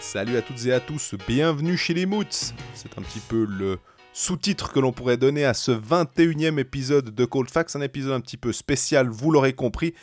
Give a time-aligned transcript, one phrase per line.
[0.00, 2.54] Salut à toutes et à tous, bienvenue chez les Moots.
[2.74, 3.78] C'est un petit peu le
[4.12, 8.20] sous-titre que l'on pourrait donner à ce 21e épisode de Cold Facts, un épisode un
[8.20, 9.94] petit peu spécial, vous l'aurez compris,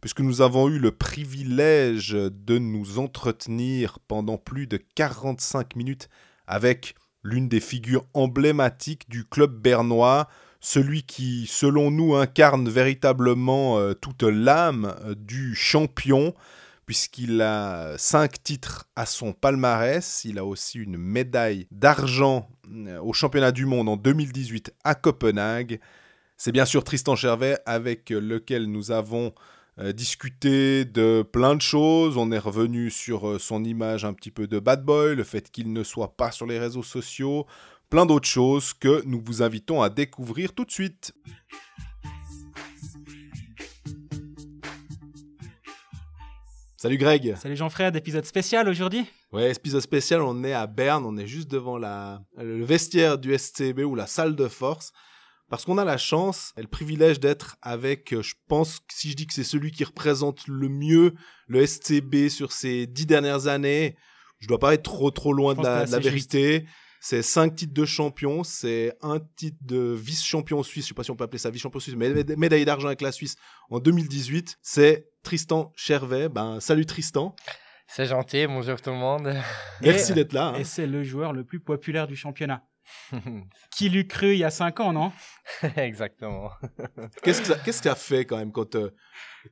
[0.00, 6.08] puisque nous avons eu le privilège de nous entretenir pendant plus de 45 minutes
[6.46, 10.28] avec l'une des figures emblématiques du club bernois,
[10.62, 16.34] celui qui, selon nous, incarne véritablement euh, toute l'âme euh, du champion,
[16.86, 20.24] puisqu'il a cinq titres à son palmarès.
[20.24, 25.80] Il a aussi une médaille d'argent euh, au championnat du monde en 2018 à Copenhague.
[26.36, 29.32] C'est bien sûr Tristan Chervet avec lequel nous avons
[29.94, 32.16] discuté de plein de choses.
[32.16, 35.72] On est revenu sur son image un petit peu de bad boy, le fait qu'il
[35.72, 37.46] ne soit pas sur les réseaux sociaux,
[37.92, 41.12] plein d'autres choses que nous vous invitons à découvrir tout de suite.
[46.78, 47.36] Salut Greg.
[47.36, 49.04] Salut Jean-Fred, épisode spécial aujourd'hui?
[49.30, 53.36] Ouais, épisode spécial, on est à Berne, on est juste devant la, le vestiaire du
[53.36, 54.92] SCB ou la salle de force.
[55.50, 59.10] Parce qu'on a la chance et le privilège d'être avec, euh, je pense, que si
[59.10, 61.12] je dis que c'est celui qui représente le mieux
[61.46, 63.96] le SCB sur ces dix dernières années,
[64.38, 66.64] je dois pas être trop trop loin de la, de vérité.
[67.04, 71.10] C'est cinq titres de champion, c'est un titre de vice-champion suisse, je sais pas si
[71.10, 73.34] on peut appeler ça vice-champion suisse, mais mé- médaille d'argent avec la Suisse
[73.70, 74.58] en 2018.
[74.62, 76.28] C'est Tristan Chervet.
[76.28, 77.34] Ben, salut Tristan.
[77.88, 79.34] C'est gentil, bonjour tout le monde.
[79.80, 80.50] Merci d'être là.
[80.50, 80.54] hein.
[80.54, 82.62] Et c'est le joueur le plus populaire du championnat.
[83.70, 85.12] Qui l'eut cru il y a 5 ans, non?
[85.76, 86.50] Exactement.
[87.22, 88.90] Qu'est-ce que ça, qu'est-ce que fait quand même quand euh,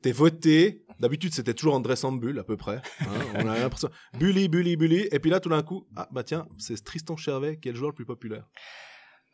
[0.02, 0.84] t'es voté?
[0.98, 2.80] D'habitude, c'était toujours André Sambul à peu près.
[3.00, 5.08] hein, on a l'impression Bully, Bully, Bully.
[5.12, 7.78] Et puis là, tout d'un coup, ah bah tiens, c'est Tristan Chervet qui est le
[7.78, 8.48] joueur le plus populaire.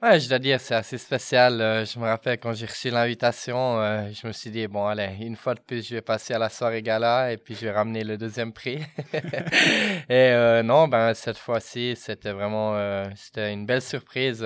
[0.02, 1.58] Ouais, je dois dire, c'est assez spécial.
[1.58, 5.16] Euh, je me rappelle quand j'ai reçu l'invitation, euh, je me suis dit, bon, allez,
[5.20, 7.72] une fois de plus, je vais passer à la soirée gala et puis je vais
[7.72, 8.78] ramener le deuxième prix.
[9.14, 12.77] et euh, non, ben, cette fois-ci, c'était vraiment,
[13.14, 14.40] c'était une belle surprise.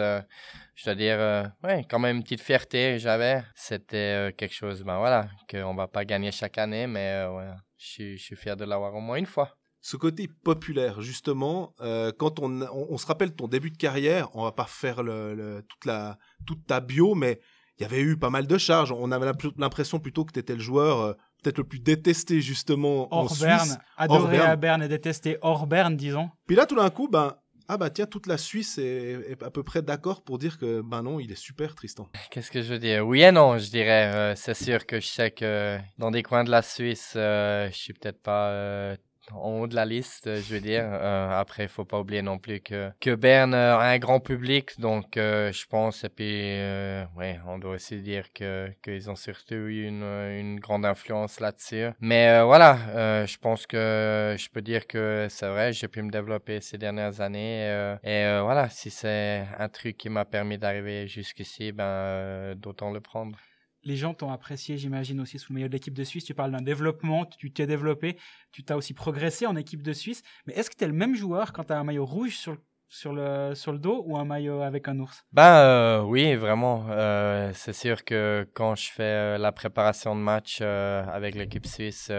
[0.77, 1.19] je dois dire,
[1.65, 3.43] ouais, quand même une petite fierté que j'avais.
[3.57, 8.37] C'était quelque chose, ben voilà, qu'on va pas gagner chaque année, mais ouais, je suis
[8.37, 9.60] fier de l'avoir au moins une fois.
[9.83, 14.29] Ce côté populaire, justement, euh, quand on, on, on se rappelle ton début de carrière,
[14.35, 17.41] on va pas faire le, le- toute, la, toute ta bio, mais
[17.79, 18.93] il y avait eu pas mal de charges.
[18.93, 22.43] On avait l'imp- l'impression plutôt que tu étais le joueur euh, peut-être le plus détesté,
[22.43, 23.41] justement, en Hors Suisse.
[23.43, 24.51] Berne, adoré Berne.
[24.51, 26.29] à Berne et détesté hors Berne, disons.
[26.47, 27.37] Puis là, tout d'un coup, ben,
[27.67, 30.83] ah bah tiens, toute la Suisse est, est à peu près d'accord pour dire que,
[30.83, 32.11] ben non, il est super, Tristan.
[32.31, 33.07] Qu'est-ce que je veux dire?
[33.07, 34.13] Oui et non, je dirais.
[34.13, 37.77] Euh, c'est sûr que je sais que dans des coins de la Suisse, euh, je
[37.79, 38.97] suis peut-être pas euh,
[39.35, 40.85] en haut de la liste, euh, je veux dire.
[40.85, 44.79] Euh, après, faut pas oublier non plus que, que Berne euh, a un grand public,
[44.81, 49.17] donc euh, je pense, et puis, euh, ouais, on doit aussi dire que qu'ils ont
[49.17, 51.89] surtout eu une, une grande influence là-dessus.
[52.01, 56.11] Mais euh, voilà, je pense que je peux dire que c'est vrai, j'ai pu me
[56.11, 57.97] développer ces dernières années.
[58.05, 63.39] et voilà, si c'est un truc qui m'a permis d'arriver jusqu'ici, ben, d'autant le prendre.
[63.83, 66.25] Les gens t'ont apprécié, j'imagine, aussi sous le maillot de l'équipe de Suisse.
[66.25, 68.19] Tu parles d'un développement, tu t'es développé,
[68.53, 70.23] tu t'as aussi progressé en équipe de Suisse.
[70.47, 72.53] Mais est-ce que tu es le même joueur quand tu as un maillot rouge sur
[72.53, 72.59] le,
[72.89, 75.25] sur, le, sur le dos ou un maillot avec un ours?
[75.33, 76.87] Ben oui, vraiment.
[76.91, 82.13] Euh, c'est sûr que quand je fais euh, la préparation de match avec l'équipe suisse,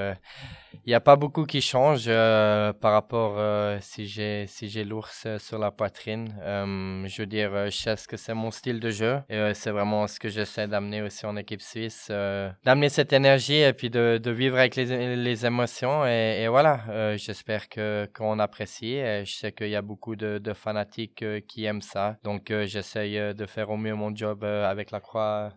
[0.73, 4.83] il n'y a pas beaucoup qui change euh, par rapport euh, si j'ai si j'ai
[4.83, 6.35] l'ours euh, sur la poitrine.
[6.41, 9.71] Euh, je veux dire, je sais ce que c'est mon style de jeu et c'est
[9.71, 14.19] vraiment ce que j'essaie d'amener aussi en équipe suisse, d'amener cette énergie et puis de,
[14.21, 17.15] de vivre avec les, les émotions et, voilà.
[17.17, 18.97] J'espère que qu'on apprécie.
[19.25, 23.45] Je sais qu'il y a beaucoup de, de fanatiques qui aiment ça, donc euh, de
[23.45, 25.49] faire au mieux mon job avec la croix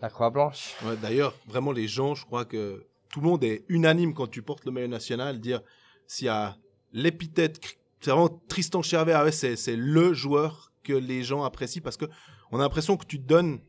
[0.00, 0.74] la croix blanche.
[1.00, 4.64] D'ailleurs, vraiment, les gens, je crois que tout le monde est unanime quand tu portes
[4.64, 5.60] le maillot national, dire
[6.08, 6.56] s'il y a
[6.92, 7.60] l'épithète,
[8.00, 12.06] c'est vraiment Tristan Chervet, ah ouais, c'est le joueur que les gens apprécient parce que
[12.50, 13.60] on a l'impression que tu te donnes,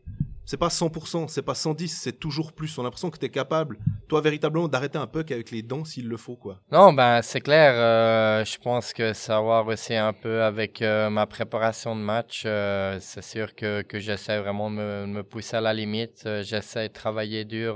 [0.45, 2.75] c'est pas 100%, c'est pas 110, c'est toujours plus.
[2.79, 3.77] On a l'impression que tu es capable,
[4.07, 6.59] toi, véritablement, d'arrêter un puck avec les dents s'il le faut, quoi.
[6.71, 7.73] Non, ben c'est clair.
[7.75, 12.01] euh, je pense que ça va voir aussi un peu avec euh, ma préparation de
[12.01, 12.43] match.
[12.47, 16.27] euh, c'est sûr que, que j'essaie vraiment de me, me pousser à la limite.
[16.41, 17.75] J'essaie de travailler dur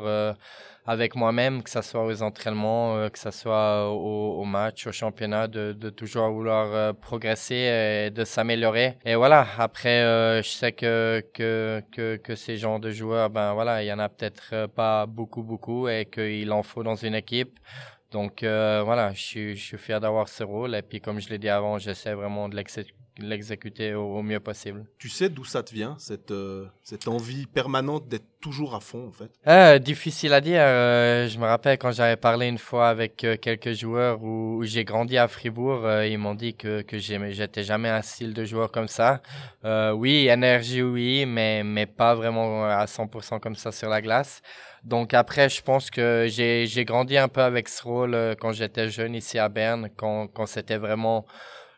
[0.86, 4.92] avec moi-même, que ce soit aux entraînements, euh, que ce soit au, au match, au
[4.92, 8.98] championnat, de, de toujours vouloir euh, progresser et de s'améliorer.
[9.06, 13.54] Et voilà, après, euh, je sais que, que, que, que ces genres de joueurs, ben
[13.54, 16.96] voilà, il y en a peut-être euh, pas beaucoup, beaucoup et qu'il en faut dans
[16.96, 17.60] une équipe.
[18.12, 21.38] Donc euh, voilà, je je suis fier d'avoir ce rôle et puis comme je l'ai
[21.38, 22.88] dit avant, j'essaie vraiment de l'exé-
[23.22, 24.86] l'exécuter au, mieux possible.
[24.98, 29.08] Tu sais d'où ça te vient, cette, euh, cette envie permanente d'être toujours à fond,
[29.08, 29.30] en fait?
[29.48, 30.62] Euh, Difficile à dire.
[30.62, 35.18] Euh, je me rappelle quand j'avais parlé une fois avec quelques joueurs où, j'ai grandi
[35.18, 39.22] à Fribourg, ils m'ont dit que, que j'étais jamais un style de joueur comme ça.
[39.94, 44.42] oui, énergie, oui, mais, mais pas vraiment à 100% comme ça sur la glace.
[44.84, 49.16] Donc après, je pense que j'ai grandi un peu avec ce rôle quand j'étais jeune
[49.16, 51.26] ici à Berne, quand, quand c'était vraiment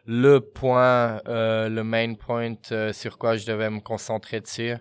[0.06, 4.74] le point, euh, le main point euh, sur quoi je devais me concentrer dessus.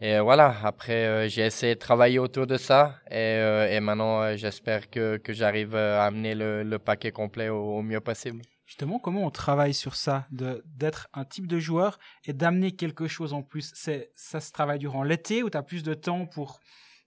[0.00, 3.38] Et euh, voilà, après, j'ai essayé de travailler autour de ça et,
[3.70, 8.42] et maintenant, j'espère que, que j'arrive à amener le, le paquet complet au, mieux possible.
[8.66, 13.32] Justement, comment on travaille sur ça, d'être un type de joueur et d'amener quelque chose
[13.32, 13.72] en plus?
[13.74, 16.60] Ça se travaille durant l'été où tu as plus de temps pour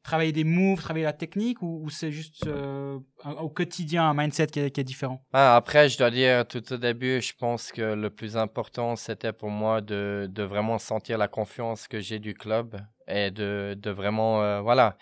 [0.04, 2.98] travailler des moves, travailler la technique ou, c'est juste euh,
[3.40, 5.24] au quotidien un mindset qui est, différent?
[5.34, 9.34] Ah, Après, je dois dire, tout au début, je pense que le plus important, c'était
[9.34, 12.78] pour moi de, de, vraiment sentir la confiance que j'ai du club
[13.08, 14.98] et de, de vraiment, euh, voilà,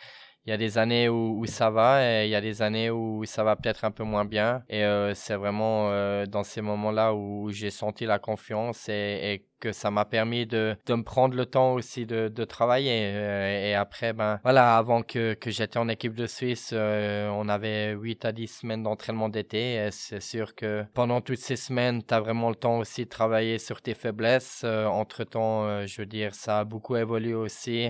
[0.46, 2.90] il y a des années où, où, ça va et il y a des années
[2.90, 4.64] où ça va peut-être un peu moins bien.
[4.70, 9.46] Et euh, c'est vraiment euh, dans ces moments-là où j'ai senti la confiance et, et
[9.60, 13.12] que ça m'a permis de, de, me prendre le temps aussi de, de travailler.
[13.14, 17.92] Euh, et après, ben voilà, avant que, que j'étais en équipe de Suisse, on avait
[17.92, 19.76] 8 à 10 semaines d'entraînement d'été.
[19.76, 23.10] Et c'est sûr que pendant toutes ces semaines, tu as vraiment le temps aussi de
[23.10, 24.64] travailler sur tes faiblesses.
[24.64, 27.90] Entre-temps, je veux dire, ça a beaucoup évolué aussi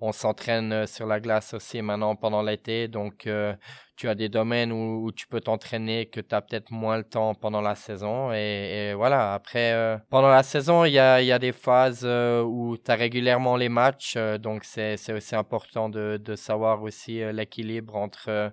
[0.00, 2.88] on s'entraîne euh, sur la glace aussi maintenant pendant l'été.
[2.88, 3.54] Donc, euh,
[3.96, 7.34] tu as des domaines où, tu peux t'entraîner que tu as peut-être moins le temps
[7.34, 8.32] pendant la saison.
[8.32, 12.76] Et, voilà, après, euh, pendant la saison, il y a, y a, des phases où
[12.76, 14.16] tu as régulièrement les matchs.
[14.40, 18.52] donc, c'est aussi important de, de savoir aussi l'équilibre entre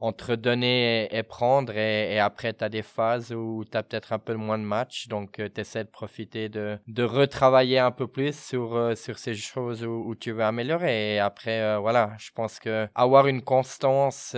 [0.00, 1.76] entre donner et, prendre.
[1.76, 5.08] Et, après, tu as des phases où tu as peut-être un peu moins de matchs.
[5.08, 9.18] Donc, euh, tu essaies de profiter de, de retravailler un peu plus sur, euh, sur
[9.18, 11.14] ces choses où, tu veux améliorer.
[11.14, 14.34] Et après, euh, voilà, je pense que avoir une constance,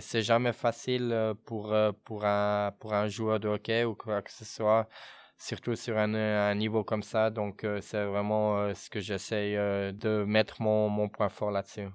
[0.00, 4.44] c'est jamais facile pour, pour, un, pour un joueur de hockey ou quoi que ce
[4.44, 4.88] soit
[5.38, 7.30] surtout sur un, un, niveau comme ça.
[7.30, 11.88] Donc, c'est vraiment ce que j'essaye de mettre mon, mon point fort là-dessus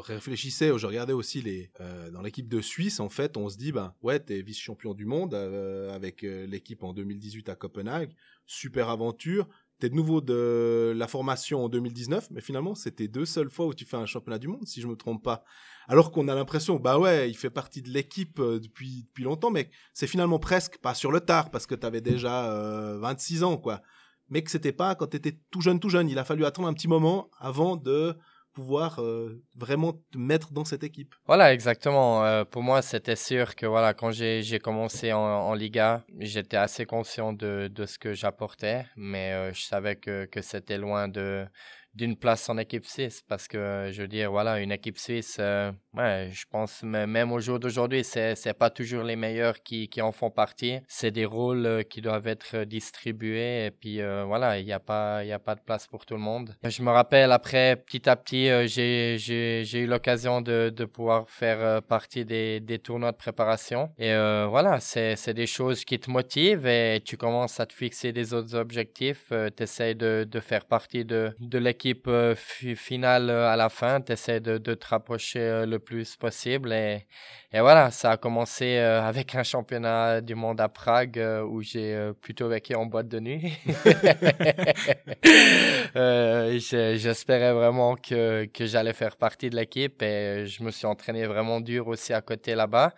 [0.00, 3.72] réfléchissais, je regardais aussi les euh, dans l'équipe de Suisse en fait, on se dit
[3.72, 8.14] ben ouais, t'es vice-champion du monde euh, avec euh, l'équipe en 2018 à Copenhague,
[8.46, 9.48] super aventure.
[9.88, 13.84] De nouveau de la formation en 2019, mais finalement c'était deux seules fois où tu
[13.84, 15.42] fais un championnat du monde, si je me trompe pas.
[15.88, 19.70] Alors qu'on a l'impression, bah ouais, il fait partie de l'équipe depuis depuis longtemps, mais
[19.92, 23.82] c'est finalement presque pas sur le tard parce que t'avais déjà 26 ans quoi.
[24.28, 26.08] Mais que c'était pas quand t'étais tout jeune, tout jeune.
[26.08, 28.16] Il a fallu attendre un petit moment avant de
[28.52, 31.14] pouvoir euh, vraiment te mettre dans cette équipe.
[31.26, 32.24] Voilà, exactement.
[32.24, 37.32] Euh, pour moi, c'était sûr que voilà, quand j'ai commencé en, Liga, j'étais assez conscient
[37.32, 41.46] de, de ce que j'apportais, mais euh, je savais que, que c'était loin de
[41.94, 45.70] d'une place en équipe suisse parce que je veux dire voilà une équipe suisse euh,
[45.94, 50.00] ouais je pense même au jour d'aujourd'hui c'est c'est pas toujours les meilleurs qui qui
[50.00, 50.78] en font partie.
[50.88, 54.80] C'est des rôles euh, qui doivent être distribués et puis euh, voilà il y a
[54.80, 56.56] pas il y a pas de place pour tout le monde.
[56.64, 61.28] Je me rappelle après petit à petit j'ai j'ai j'ai eu l'occasion de de pouvoir
[61.28, 64.14] faire partie des des tournois de préparation et
[64.48, 68.32] voilà c'est c'est des choses qui te motivent et tu commences à te fixer des
[68.32, 73.50] autres objectifs tu essaies de de faire partie de de l'équipe équipe euh, finale euh,
[73.50, 76.72] à la fin, tu essaies de, de, te rapprocher euh, le plus possible.
[76.72, 77.06] Et,
[77.52, 82.48] et, voilà, ça a commencé avec un championnat du monde à Prague où j'ai plutôt
[82.48, 83.52] vécu en boîte de nuit.
[86.96, 91.60] J'espérais vraiment que, que j'allais faire partie de l'équipe et je me suis entraîné vraiment
[91.60, 92.94] dur aussi à côté là-bas.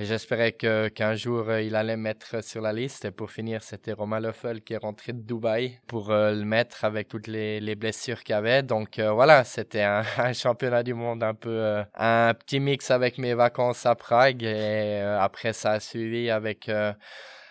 [0.00, 3.04] J'espérais que, qu'un jour, euh, il allait mettre sur la liste.
[3.04, 6.84] Et pour finir, c'était Romain Leffel qui est rentré de Dubaï pour euh, le mettre
[6.84, 8.62] avec toutes les, les blessures qu'il avait.
[8.62, 13.18] Donc euh, voilà, c'était un, un, championnat du monde un peu, un petit mix avec
[13.18, 14.44] mes vacances à Prague.
[14.44, 16.70] Et après, ça a suivi avec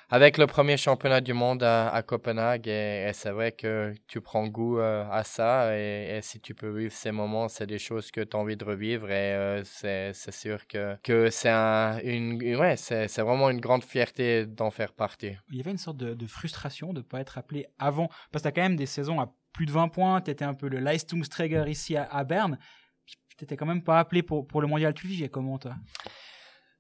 [0.10, 4.80] avec le premier championnat du monde à, Copenhague, et, c'est vrai que tu prends goût
[4.80, 8.38] euh, à ça, et, si tu peux vivre ces moments, c'est des choses que tu
[8.38, 10.98] as envie de revivre, et euh, c'est, sûr que,
[11.30, 12.76] c'est, ouais,
[13.18, 15.36] vraiment une grande fierté d'en faire partie.
[15.50, 18.44] Il y avait une sorte de, frustration de ne pas être appelé avant, parce que
[18.44, 20.70] tu as quand même des saisons à plus de 20 points, tu étais un peu
[20.70, 22.58] le Leistungsträger ici à, Berne,
[23.06, 25.76] tu n'étais quand même pas appelé pour, pour le mondial, tu le vivais comment toi?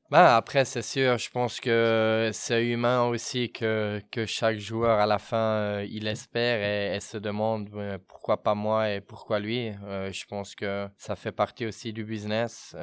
[0.09, 5.05] Ben, après, c'est sûr, je pense que c'est humain aussi que, que chaque joueur, à
[5.05, 9.73] la fin, euh, il espère et, se demande euh, pourquoi pas moi et pourquoi lui.
[9.83, 12.73] Euh, je pense que ça fait partie aussi du business.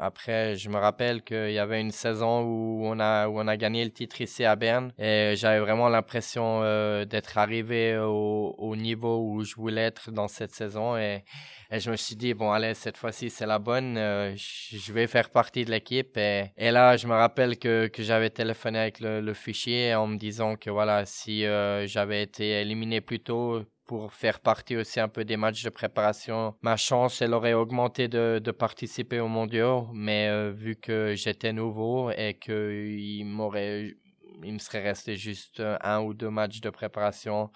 [0.00, 3.56] après, je me rappelle qu'il y avait une saison où on, a, où on a
[3.56, 6.62] gagné le titre ici à Berne et j'avais vraiment l'impression
[7.04, 11.22] d'être arrivé au, au niveau où je voulais être dans cette saison et
[11.74, 13.94] et je me suis dit, bon, allez, cette fois-ci, c'est la bonne.
[13.96, 16.18] Je vais faire partie de l'équipe.
[16.18, 20.16] Et, et, là, je me rappelle que, que j'avais téléphoné avec le, fichier en me
[20.16, 25.08] disant que voilà, si euh, j'avais été éliminé plus tôt pour faire partie aussi un
[25.08, 29.88] peu des matchs de préparation, ma chance, elle aurait augmenté de, de participer aux mondiaux.
[29.92, 33.94] Mais euh, vu que j'étais nouveau et qu'il m'aurait
[34.44, 37.50] il me serait resté juste un ou deux matchs de préparation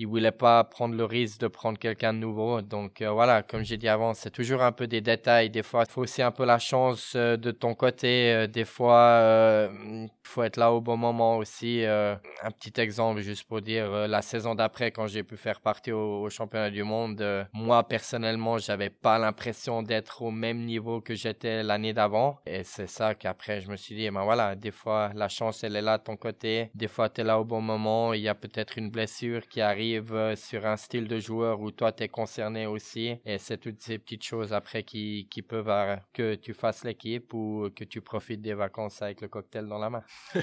[0.00, 2.62] il voulait pas prendre le risque de prendre quelqu'un de nouveau.
[2.62, 5.50] Donc euh, voilà, comme j'ai dit avant, c'est toujours un peu des détails.
[5.50, 8.32] Des fois, il faut aussi un peu la chance euh, de ton côté.
[8.32, 11.84] Euh, des fois, il faut être là au bon moment aussi.
[11.84, 16.30] un petit exemple, juste pour dire, la saison d'après, quand j'ai pu faire partie au,
[16.30, 21.92] championnat du monde, moi personnellement, j'avais pas l'impression d'être au même niveau que j'étais l'année
[21.92, 22.38] d'avant.
[22.46, 25.76] Et c'est ça qu'après, je me suis dit, ben voilà, des fois, la chance, elle
[25.76, 26.70] est là de ton côté.
[26.74, 28.14] Des fois, tu es là au bon moment.
[28.14, 31.70] Il y a peut-être une blessure qui arrive euh, sur un style de joueur où
[31.70, 35.68] toi tu es concerné aussi et c'est toutes ces petites choses après qui, qui peuvent
[35.68, 39.78] euh, que tu fasses l'équipe ou que tu profites des vacances avec le cocktail dans
[39.78, 40.02] la main.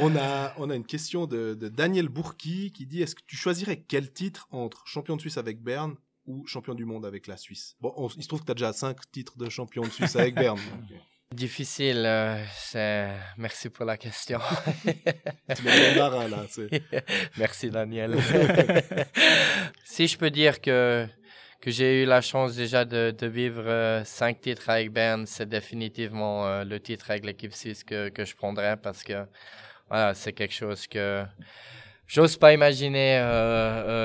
[0.00, 3.82] on, a, on a une question de, Daniel Bourki qui dit est-ce que tu choisirais
[3.86, 5.96] quel titre entre champion de Suisse avec Berne
[6.26, 7.76] ou champion du monde avec la Suisse?
[7.80, 10.34] Bon, il se trouve que tu as déjà cinq titres de champion de Suisse avec
[10.34, 10.60] Berne.
[11.34, 14.40] Difficile, euh, merci pour la question.
[15.54, 16.26] tu là.
[17.38, 18.16] merci Daniel.
[19.84, 21.06] si je peux dire que
[21.60, 25.48] que j'ai eu la chance déjà de, de vivre euh, cinq titres avec Bern, c'est
[25.48, 29.24] définitivement euh, le titre avec l'équipe 6 que, que je prendrais parce que
[29.88, 31.24] voilà, c'est quelque chose que
[32.08, 33.18] j'ose pas imaginer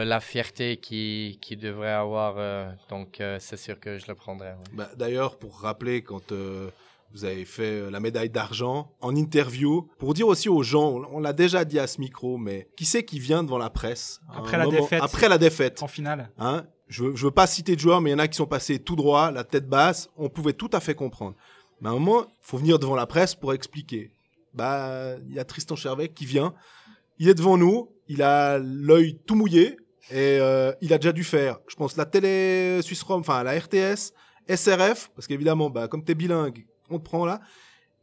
[0.06, 2.76] la fierté qui, qui devrait avoir.
[2.90, 4.56] donc c'est sûr que je le prendrais.
[4.74, 6.32] Bah, D'ailleurs, pour rappeler quand
[7.16, 11.20] vous avez fait euh, la médaille d'argent en interview pour dire aussi aux gens, on
[11.22, 14.58] l'a déjà dit à ce micro, mais qui c'est qui vient devant la presse après
[14.58, 15.82] la défaite Après la défaite.
[15.82, 16.30] En finale.
[16.38, 18.36] Hein je, veux, je veux pas citer de joueurs, mais il y en a qui
[18.36, 20.10] sont passés tout droit, la tête basse.
[20.18, 21.36] On pouvait tout à fait comprendre.
[21.80, 24.12] Mais à un moment, faut venir devant la presse pour expliquer.
[24.54, 26.54] Bah, il y a Tristan Chervet qui vient.
[27.18, 27.92] Il est devant nous.
[28.10, 29.78] Il a l'œil tout mouillé
[30.12, 33.58] et euh, il a déjà dû faire, je pense, la télé Suisse Rome, enfin la
[33.58, 34.14] RTS,
[34.48, 37.42] SRF, parce qu'évidemment, bah, comme tu es bilingue, on te prend là.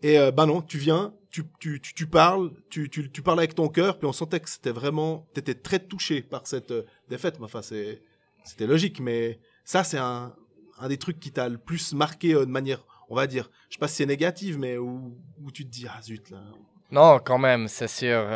[0.03, 3.69] Et euh, bah non, tu viens, tu, tu, tu, parles, tu, tu, parles avec ton
[3.69, 7.37] cœur, puis on sentait que c'était vraiment, t'étais très touché par cette euh, défaite.
[7.41, 8.03] Enfin, c'est,
[8.45, 10.35] c'était logique, mais ça, c'est un,
[10.81, 13.75] un des trucs qui t'a le plus marqué euh, de manière, on va dire, je
[13.75, 16.43] sais pas si c'est négative, mais où, où tu te dis, ah zut, là.
[16.91, 18.27] Non, quand même, c'est sûr.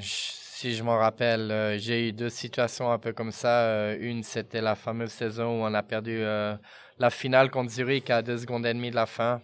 [0.00, 3.94] si je m'en rappelle, j'ai eu deux situations un peu comme ça.
[3.94, 8.38] une, c'était la fameuse saison où on a perdu la finale contre Zurich à deux
[8.38, 9.40] secondes et demie de la fin.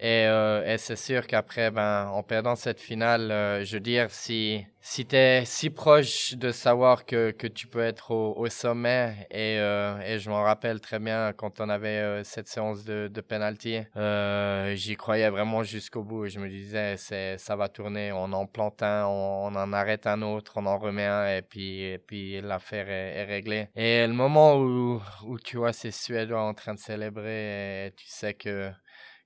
[0.00, 4.10] Et, euh, et c'est sûr qu'après, ben, en perdant cette finale, euh, je veux dire,
[4.10, 8.48] si, si tu es si proche de savoir que, que tu peux être au, au
[8.48, 12.84] sommet, et, euh, et je m'en rappelle très bien quand on avait euh, cette séance
[12.84, 16.26] de, de penalty, euh, j'y croyais vraiment jusqu'au bout.
[16.26, 20.20] Je me disais, c'est, ça va tourner, on en plante un, on, en arrête un
[20.20, 23.68] autre, on en remet un, et puis, et puis l'affaire est, est, réglée.
[23.76, 28.34] Et le moment où, où tu vois ces Suédois en train de célébrer, tu sais
[28.34, 28.70] que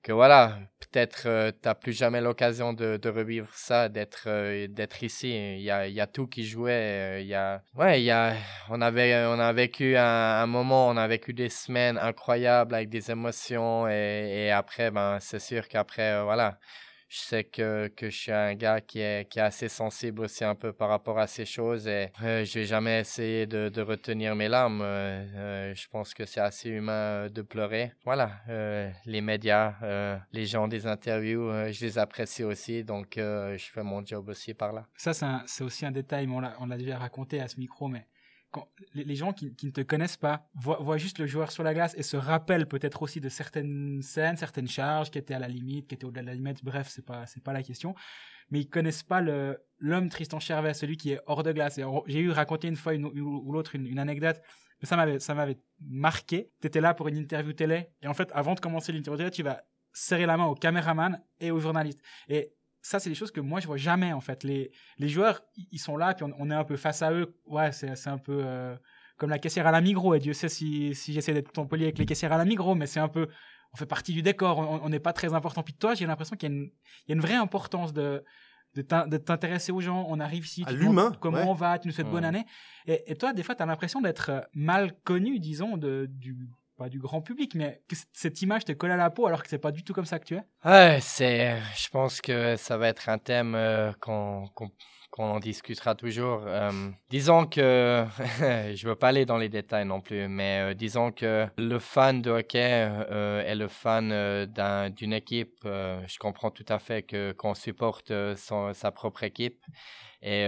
[0.09, 5.03] que voilà, peut-être euh, tu n'as plus jamais l'occasion de, revivre ça, d'être euh, d'être
[5.03, 5.29] ici.
[5.57, 6.71] Il y a, y a tout qui jouait.
[6.71, 8.33] Euh, il y ouais, il y a,
[8.69, 13.11] on avait, on a vécu un, moment, on a vécu des semaines incroyables avec des
[13.11, 16.57] émotions et, et après, ben, c'est sûr qu'après, voilà
[17.09, 20.43] je sais que, que je suis un gars qui est, qui est assez sensible aussi
[20.43, 23.81] un peu par rapport à ces choses et euh, je vais jamais essayer de, de
[23.81, 24.81] retenir mes larmes.
[24.83, 27.93] Euh, euh je pense que c'est assez humain de pleurer.
[28.05, 28.31] Voilà,
[29.05, 29.75] les médias,
[30.31, 34.73] les gens des interviews, je les apprécie aussi, donc je fais mon job aussi par
[34.73, 34.87] là.
[34.95, 35.13] Ça,
[35.45, 38.05] c'est aussi un détail, on l'a déjà raconté à ce micro, mais
[38.93, 42.03] les, gens qui, ne te connaissent pas voient, juste le joueur sur la glace et
[42.03, 45.95] se rappellent peut-être aussi de certaines scènes, certaines charges qui étaient à la limite, qui
[45.95, 46.63] étaient au-delà de la limite.
[46.63, 47.95] Bref, c'est pas pas la question.
[48.49, 51.79] Mais ils connaissent pas l'homme Tristan Chervet, celui qui est hors de glace.
[52.07, 54.41] J'ai eu raconté une fois une, ou l'autre une, anecdote,
[54.81, 56.51] mais ça m'avait ça m'avait marqué.
[56.59, 59.43] T'étais là pour une interview télé et en fait, avant de commencer l'interview télé, tu
[59.43, 59.63] vas
[59.93, 62.01] serrer la main au caméraman et au journaliste.
[62.27, 64.43] Et ça, c'est des choses que moi, je vois jamais, en fait.
[64.43, 67.35] Les, les joueurs, ils sont là, puis on, est un peu face à eux.
[67.45, 68.75] Ouais, c'est un peu euh,
[69.17, 70.15] comme la caissière à la Migros.
[70.15, 72.87] Et Dieu sait si, si j'essaie d'être poli avec les caissières à la Migros, mais
[72.87, 73.27] c'est un peu.
[73.73, 75.61] on fait partie du décor, on n'est pas très important.
[75.61, 78.23] Puis toi, j'ai l'impression qu'il y, y, a une vraie importance de,
[78.75, 80.05] de t'intéresser aux gens.
[80.09, 81.11] On arrive ici, à l'humain.
[81.19, 82.45] Comment on va, tu nous souhaites bonne année.
[82.85, 86.37] Et, et, toi, des fois, tu as l'impression d'être euh, mal connu, disons, de, du,
[86.79, 89.49] pas du grand public, mais que cette image te colle à la peau alors que
[89.49, 90.99] c'est pas du tout comme ça que tu es?
[91.01, 94.49] C'est, je pense que ça va être un thème euh, qu'on
[95.11, 96.43] qu'on en discutera toujours.
[96.45, 96.71] Euh,
[97.09, 98.05] disons que,
[98.73, 102.21] je veux pas aller dans les détails non plus, mais euh, disons que le fan
[102.21, 104.45] de hockey euh, est le fan
[104.91, 105.59] d'une équipe.
[105.63, 109.59] je comprends tout à fait que qu'on supporte sa propre équipe.
[110.21, 110.45] Et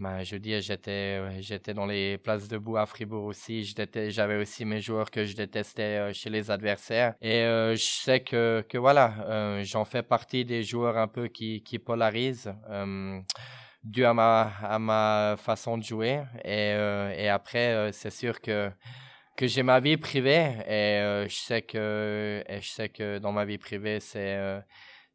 [0.00, 3.64] ben, je veux dire, j'étais, j'étais dans les places debout à Fribourg aussi.
[4.08, 7.14] J'avais aussi mes joueurs que je détestais chez les adversaires.
[7.20, 11.78] Et je sais que, que voilà, j'en fais partie des joueurs un peu qui, qui
[11.78, 12.52] polarisent
[13.84, 16.22] dû à ma, à ma façon de jouer.
[16.44, 18.70] Et, euh, et après, euh, c'est sûr que,
[19.36, 23.32] que j'ai ma vie privée et euh, je, sais que, et je sais que dans
[23.32, 24.60] ma vie privée, c'est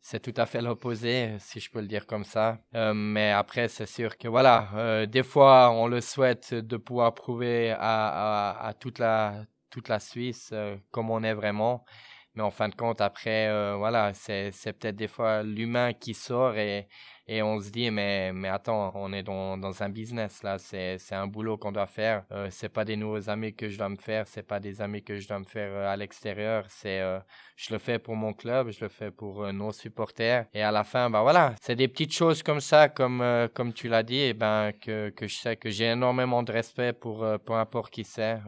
[0.05, 2.59] c'est tout à fait l'opposé, si je peux le dire comme ça.
[2.93, 8.51] mais après, c'est sûr que voilà, des fois, on le souhaite de pouvoir prouver à,
[8.67, 10.53] à, toute, la, toute la Suisse
[10.91, 11.85] comme on est vraiment.
[12.35, 16.89] Mais en fin de compte, après, voilà, c'est peut-être des fois l'humain qui sort et,
[17.27, 20.57] et on se dit mais mais attends on est dans, dans un business là.
[20.59, 22.23] C'est un boulot qu'on doit faire.
[22.31, 24.27] Euh, c'est pas des nouveaux amis que je dois me faire.
[24.27, 26.65] C'est pas des amis que je dois me faire euh, à l'extérieur.
[26.67, 27.19] C'est euh,
[27.55, 30.45] je le fais pour mon club je le fais pour euh, nos supporters.
[30.53, 31.55] Et à la fin ben voilà.
[31.61, 35.27] C'est des petites choses comme ça comme comme tu l'as dit et ben que que
[35.27, 38.39] je sais que j'ai énormément de respect pour peu importe qui c'est.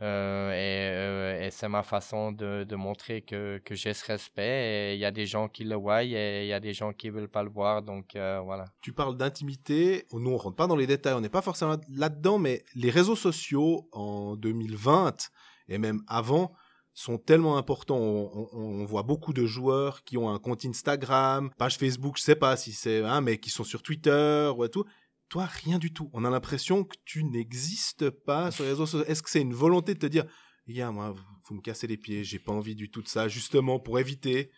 [0.00, 4.92] Et, et c'est ma façon de de montrer que que j'ai ce respect.
[4.92, 6.04] Et il y a des gens qui le voient.
[6.04, 8.66] Et il y a des gens qui veulent pas le voir donc euh, voilà.
[8.82, 10.06] Tu parles d'intimité.
[10.12, 11.14] Nous, on rentre pas dans les détails.
[11.14, 15.30] On n'est pas forcément là-dedans, mais les réseaux sociaux en 2020
[15.68, 16.52] et même avant
[16.92, 17.98] sont tellement importants.
[17.98, 22.56] On, voit beaucoup de joueurs qui ont un compte Instagram, page Facebook, je sais pas
[22.56, 24.84] si c'est, hein, mais qui sont sur Twitter ou tout.
[25.30, 26.10] Toi, rien du tout.
[26.12, 29.06] On a l'impression que tu n'existes pas sur les réseaux sociaux.
[29.06, 30.26] Est-ce que c'est une volonté de te dire,
[30.68, 31.14] gars, moi,
[31.44, 34.50] vous me cassez les pieds, j'ai pas envie du tout de ça, justement pour éviter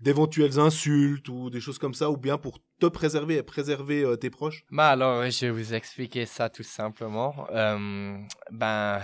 [0.00, 4.16] d'éventuelles insultes ou des choses comme ça, ou bien pour te préserver et préserver euh,
[4.16, 4.64] tes proches?
[4.70, 7.46] Bah alors, je vais vous expliquer ça tout simplement.
[7.52, 8.16] Euh,
[8.50, 9.00] ben,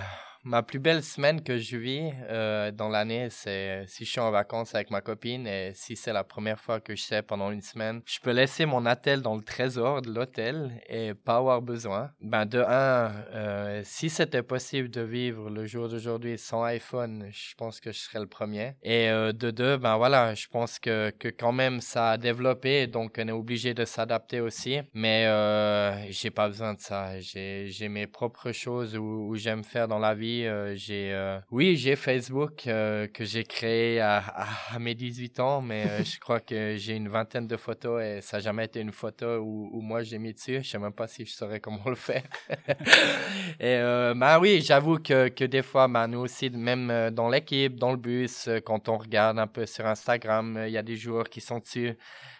[0.46, 4.30] Ma plus belle semaine que je vis euh, dans l'année, c'est si je suis en
[4.30, 7.62] vacances avec ma copine et si c'est la première fois que je sais pendant une
[7.62, 12.12] semaine, je peux laisser mon attel dans le trésor de l'hôtel et pas avoir besoin.
[12.20, 17.54] Ben de un, euh, si c'était possible de vivre le jour d'aujourd'hui sans iPhone, je
[17.56, 18.74] pense que je serais le premier.
[18.84, 22.86] Et euh, de deux, ben voilà, je pense que, que quand même ça a développé,
[22.86, 24.78] donc on est obligé de s'adapter aussi.
[24.94, 27.18] Mais euh, j'ai pas besoin de ça.
[27.18, 31.96] J'ai mes propres choses où j'aime faire dans la vie euh, j'ai, euh, oui, j'ai
[31.96, 36.94] Facebook euh, que j'ai créé à, à, mes 18 ans, mais je crois que j'ai
[36.94, 40.18] une vingtaine de photos et ça n'a jamais été une photo où, où moi j'ai
[40.18, 40.60] mis dessus.
[40.62, 42.24] Je sais même pas si je saurais comment le faire.
[43.60, 43.78] et
[44.16, 47.96] bah oui, j'avoue que, que des fois, bah, nous aussi, même dans l'équipe, dans le
[47.96, 51.58] bus, quand on regarde un peu sur Instagram, il y a des joueurs qui sont
[51.58, 51.96] dessus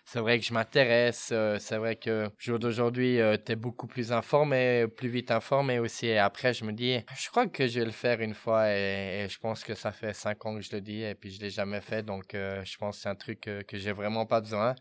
[0.07, 1.31] c'est vrai que je m'intéresse.
[1.33, 6.07] Euh, c'est vrai que jour d'aujourd'hui, euh, tu beaucoup plus informé, plus vite informé aussi.
[6.07, 9.27] Et après, je me dis, je crois que je vais le faire une fois et,
[9.29, 11.51] je pense que ça fait cinq ans que je le dis et puis je l'ai
[11.51, 12.05] jamais fait.
[12.05, 14.75] Donc, euh, je pense que c'est un truc que, j'ai vraiment pas besoin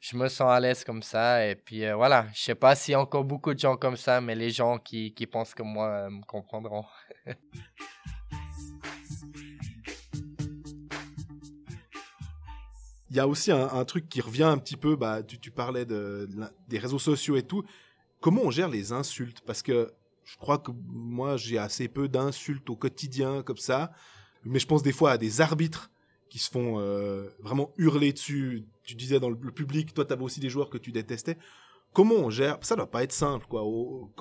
[0.00, 1.46] je me sens à l'aise comme ça.
[1.46, 4.22] Et puis voilà, je sais pas s'il y a encore beaucoup de gens comme ça,
[4.22, 6.86] mais les gens qui, qui pensent comme moi me comprendront.
[13.10, 16.28] il y a aussi un, truc qui revient un petit peu, bah, tu, parlais de,
[16.68, 17.64] des réseaux sociaux et tout.
[18.20, 19.40] Comment on gère les insultes?
[19.44, 19.92] Parce que
[20.24, 23.90] je crois que moi, j'ai assez peu d'insultes au quotidien comme ça.
[24.44, 25.90] Mais je pense des fois à des arbitres
[26.28, 28.64] qui se font euh, vraiment hurler dessus.
[28.84, 31.36] Tu disais dans le, public, toi, tu avais aussi des joueurs que tu détestais.
[31.92, 32.58] Comment on gère?
[32.62, 33.62] Ça doit pas être simple, quoi.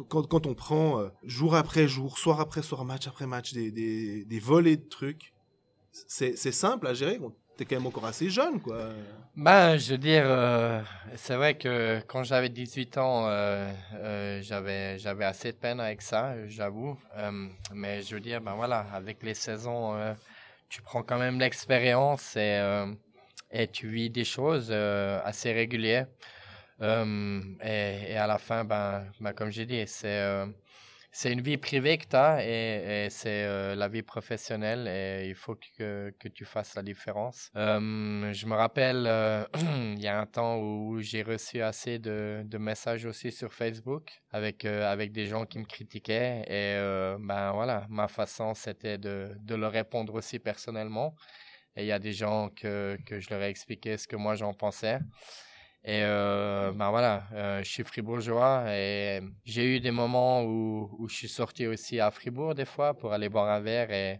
[0.08, 3.72] quand, quand, on prend euh, jour après jour, soir après soir, match après match, des,
[3.72, 5.36] des, des volets de trucs,
[5.92, 7.20] c'est simple à gérer
[7.60, 8.90] t'es quand même encore assez jeune, quoi.
[9.36, 10.82] Ben, je veux dire, euh,
[11.16, 16.36] c'est vrai que quand j'avais 18 ans, euh, euh, j'avais, assez de peine avec ça,
[16.48, 16.98] j'avoue.
[17.74, 19.94] mais je veux dire, ben voilà, avec les saisons,
[20.70, 22.62] tu prends quand même l'expérience et,
[23.52, 26.08] et tu vis des choses assez régulières.
[26.82, 30.46] Et, et, à la fin, ben, ben comme j'ai dit, c'est
[31.20, 35.36] c'est une vie privée que tu as et, c'est euh, la vie professionnelle et il
[35.36, 37.52] faut que, que tu fasses la différence.
[37.58, 39.44] Euh, je me rappelle, euh,
[39.98, 44.22] il y a un temps où j'ai reçu assez de, de, messages aussi sur Facebook
[44.32, 46.78] avec, avec des gens qui me critiquaient et
[47.20, 51.16] ben voilà, ma façon c'était de, de leur répondre aussi personnellement.
[51.76, 54.54] il y a des gens que, que je leur ai expliqué ce que moi j'en
[54.54, 55.00] pensais.
[55.84, 61.08] Et euh, ben voilà, euh, je suis fribourgeois et j'ai eu des moments où, où
[61.08, 64.20] je suis sorti aussi à Fribourg des fois pour aller boire un verre et,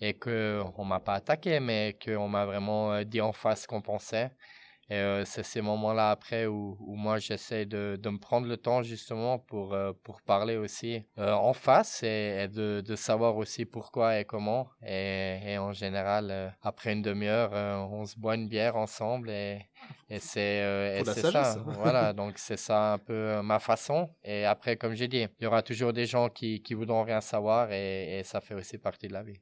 [0.00, 3.66] et qu'on ne m'a pas attaqué, mais qu'on m'a vraiment euh, dit en face ce
[3.66, 4.30] qu'on pensait.
[4.90, 8.56] Et euh, c'est ces moments-là après où, où moi j'essaie de, de me prendre le
[8.56, 13.36] temps justement pour, euh, pour parler aussi euh, en face et, et de, de savoir
[13.36, 14.68] aussi pourquoi et comment.
[14.86, 17.52] Et, et en général, après une demi-heure,
[17.90, 19.66] on se boit une bière ensemble et,
[20.10, 21.56] et c'est ça.
[21.66, 24.10] voilà, donc c'est ça un peu ma façon.
[24.22, 27.20] Et après, comme j'ai dit, il y aura toujours des gens qui, qui voudront rien
[27.20, 29.40] savoir et, et ça fait aussi partie de la vie.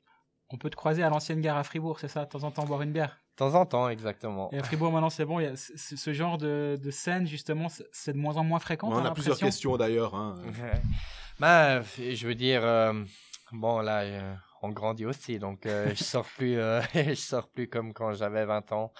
[0.52, 2.64] On peut te croiser à l'ancienne gare à Fribourg, c'est ça, de temps en temps
[2.64, 3.18] boire une bière.
[3.32, 4.50] De temps en temps, exactement.
[4.52, 5.40] Et à Fribourg, maintenant, c'est bon.
[5.40, 8.90] il y a ce, genre de, de scène, justement, c'est- de moins en moins fréquent.
[8.92, 10.14] on a plusieurs questions d'ailleurs.
[10.14, 10.36] hein.
[11.42, 12.92] Euh, je veux dire, euh,
[13.50, 17.66] bon là, euh, on grandit aussi, donc euh, je sors plus, euh, je sors plus
[17.68, 18.92] comme quand j'avais 20 ans.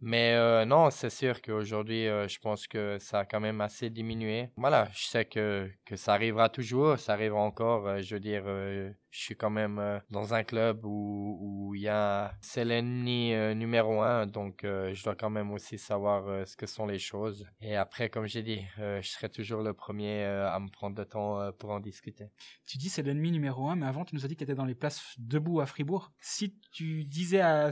[0.00, 3.88] Mais euh, non, c'est sûr qu'aujourd'hui, euh, je pense que ça a quand même assez
[3.88, 4.50] diminué.
[4.56, 7.88] Voilà, je sais que, que ça arrivera toujours, ça arrivera encore.
[7.88, 11.88] euh, je veux dire, euh, je suis quand même dans un club où il y
[11.88, 16.84] a, c'est l'ennemi numéro un, donc je dois quand même aussi savoir ce que sont
[16.86, 17.46] les choses.
[17.62, 21.50] Et après, comme j'ai dit, je serai toujours le premier à me prendre le temps
[21.58, 22.26] pour en discuter.
[22.66, 24.54] Tu dis c'est l'ennemi numéro un, mais avant, tu nous as dit que tu étais
[24.54, 26.12] dans les places debout à Fribourg.
[26.20, 27.70] Si tu disais à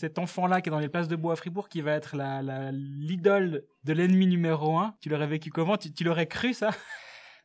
[0.00, 2.72] cet enfant-là qui est dans les places debout à Fribourg qui va être la, la-
[2.72, 5.76] l'idole de l'ennemi numéro un, tu l'aurais vécu comment?
[5.76, 6.70] Tu l'aurais cru, ça?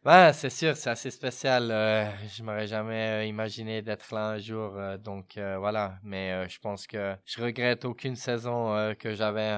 [0.05, 1.71] Ouais, c'est sûr, c'est assez spécial.
[1.71, 5.97] euh, je m'aurais jamais euh, imaginé d'être là un jour, euh, donc euh, voilà.
[6.03, 9.57] Mais euh, je pense que je regrette aucune saison euh, que j'avais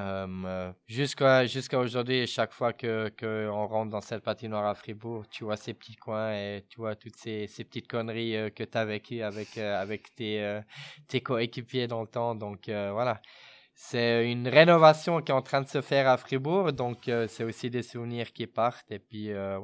[0.88, 2.26] jusqu'à jusqu'à aujourd'hui.
[2.28, 5.98] Chaque fois que que on rentre dans cette patinoire à Fribourg, tu vois ces petits
[5.98, 10.16] coins et tu vois toutes ces ces petites conneries que tu as vécues avec avec
[10.16, 10.62] tes
[11.10, 12.36] tes coéquipiers dans le temps.
[12.36, 13.22] Donc voilà.
[13.76, 17.70] C'est une rénovation qui est en train de se faire à Fribourg, donc c'est aussi
[17.70, 19.60] des souvenirs qui partent et puis euh,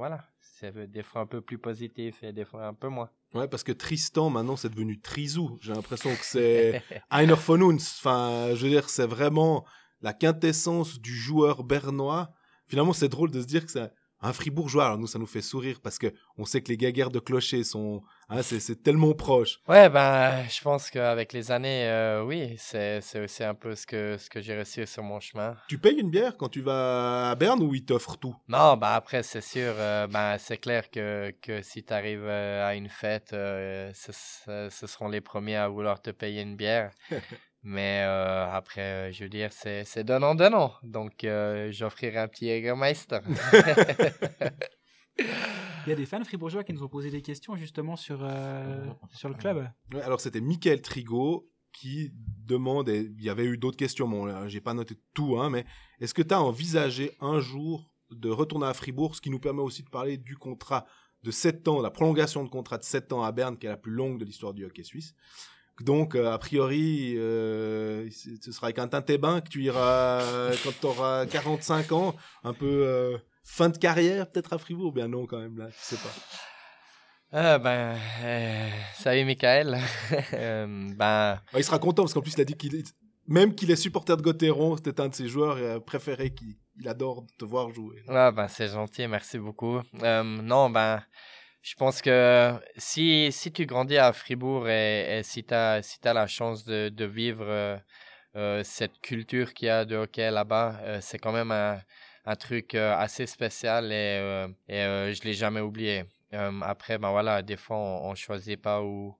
[0.71, 3.09] voilà, c'est des fois un peu plus positif et des fois un peu moins.
[3.33, 5.57] Ouais, parce que Tristan, maintenant, c'est devenu Trizou.
[5.61, 7.75] J'ai l'impression que c'est Einer von uns.
[7.75, 9.65] Enfin, je veux dire, c'est vraiment
[10.01, 12.31] la quintessence du joueur bernois.
[12.67, 13.91] Finalement, c'est drôle de se dire que c'est
[14.23, 14.85] un fribourgeois.
[14.85, 16.07] Alors nous, ça nous fait sourire parce que
[16.37, 19.59] on sait que les gaguerres de clocher sont, hein, c'est c'est tellement proche.
[19.67, 23.85] Ouais, ben, je pense qu'avec les années, euh, oui, c'est c'est aussi un peu ce
[23.85, 25.55] que ce que j'ai reçu sur mon chemin.
[25.69, 28.35] Tu payes une bière quand tu vas à Berne ou ils t'offrent tout?
[28.47, 32.75] Non, ben après, c'est sûr, euh, ben, c'est clair que, que si tu arrives à
[32.75, 36.91] une fête, euh, ce- ce seront les premiers à vouloir te payer une bière.
[37.63, 40.73] Mais euh, après, euh, je veux dire, c'est c'est donnant-donnant.
[40.83, 43.19] Donc, euh, j'offrirai un petit Jägermeister.
[45.85, 48.85] Il y a des fans fribourgeois qui nous ont posé des questions justement sur, euh,
[49.11, 49.69] sur le club.
[49.93, 52.13] Ouais, alors c'était Michael Trigo qui
[52.45, 55.49] demande, et il y avait eu d'autres questions, bon, là, j'ai pas noté tout, hein,
[55.49, 55.65] mais
[55.99, 59.61] est-ce que tu as envisagé un jour de retourner à Fribourg, ce qui nous permet
[59.61, 60.85] aussi de parler du contrat
[61.23, 63.77] de 7 ans, la prolongation de contrat de 7 ans à Berne, qui est la
[63.77, 65.15] plus longue de l'histoire du hockey suisse?
[65.81, 70.71] Donc, euh, a priori, euh, ce sera avec un Tintébain que tu iras euh, quand
[70.79, 74.93] tu auras 45 ans, un peu euh, fin de carrière peut-être à Fribourg.
[74.93, 76.13] Bien non, quand même, là, je sais pas.
[77.31, 79.79] Ah, ben, euh, salut Michael.
[80.33, 82.95] Euh, ben, il sera content parce qu'en plus, il a dit qu'il est...
[83.25, 86.87] Même qu'il est supporter de Gauthieron, c'était un de ses joueurs euh, préférés qu'il il
[86.87, 88.03] adore te voir jouer.
[88.07, 89.79] Ouais, ben, c'est gentil, merci beaucoup.
[90.01, 91.01] Euh, non, ben,
[91.63, 95.99] je pense que si, si tu grandis à Fribourg et, et si tu as, si
[95.99, 97.77] t'as la chance de, de vivre euh,
[98.35, 101.79] euh, cette culture qu'il y a de hockey là-bas, euh, c'est quand même un,
[102.25, 106.05] un truc euh, assez spécial et, euh, et je l'ai jamais oublié.
[106.63, 109.15] Après, ben voilà, des fois, on, on choisit pas où,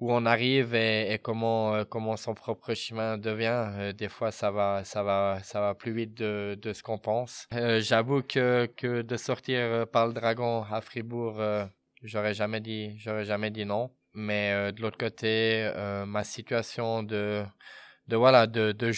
[0.00, 3.68] où on arrive et, euh, comment son propre chemin devient.
[3.74, 4.82] Euh, des fois, ça va,
[5.78, 7.46] plus vite de, ce qu'on pense.
[7.54, 11.40] Euh, J'avoue que, de sortir par le Dragon à Fribourg,
[12.02, 12.96] j'aurais jamais dit,
[13.66, 13.90] non.
[14.14, 15.70] Mais de l'autre côté,
[16.06, 17.44] ma situation de,
[18.10, 18.90] de voilà, de, de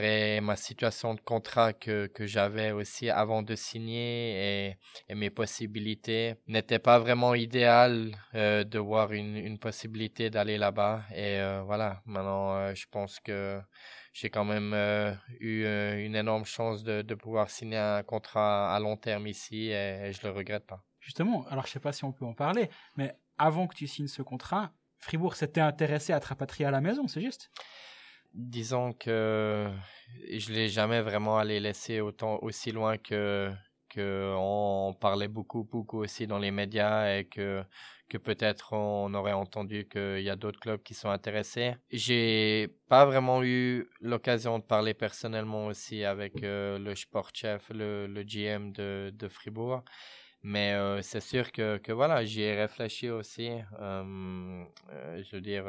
[0.00, 6.36] et ma situation de contrat que, que j'avais aussi avant de signer et, mes possibilités
[6.46, 11.02] n'étaient pas vraiment idéales euh, de voir une, une possibilité d'aller là-bas.
[11.12, 13.60] Et euh, voilà, maintenant, euh, je pense que
[14.12, 14.74] j'ai quand même
[15.40, 15.64] eu
[16.06, 20.12] une énorme chance de, de pouvoir signer un contrat à long terme ici et, et
[20.12, 20.84] je le regrette pas.
[21.00, 24.06] Justement, alors je sais pas si on peut en parler, mais avant que tu signes
[24.06, 27.50] ce contrat, Fribourg s'était intéressé à te rapatrier à la maison, c'est juste?
[28.34, 29.70] Disons que
[30.30, 33.50] je l'ai jamais vraiment allé laisser autant aussi loin que
[33.88, 34.34] que
[35.00, 37.62] parlait beaucoup, beaucoup aussi dans les médias et que
[38.08, 41.74] que peut-être on aurait entendu qu'il y a d'autres clubs qui sont intéressés.
[41.90, 48.22] J'ai pas vraiment eu l'occasion de parler personnellement aussi avec euh, le sportchef, le, le
[48.22, 49.82] GM de, de Fribourg.
[50.42, 53.50] Mais euh, c'est sûr que, que voilà, j'y ai réfléchi aussi.
[53.80, 55.64] Euh, je veux dire,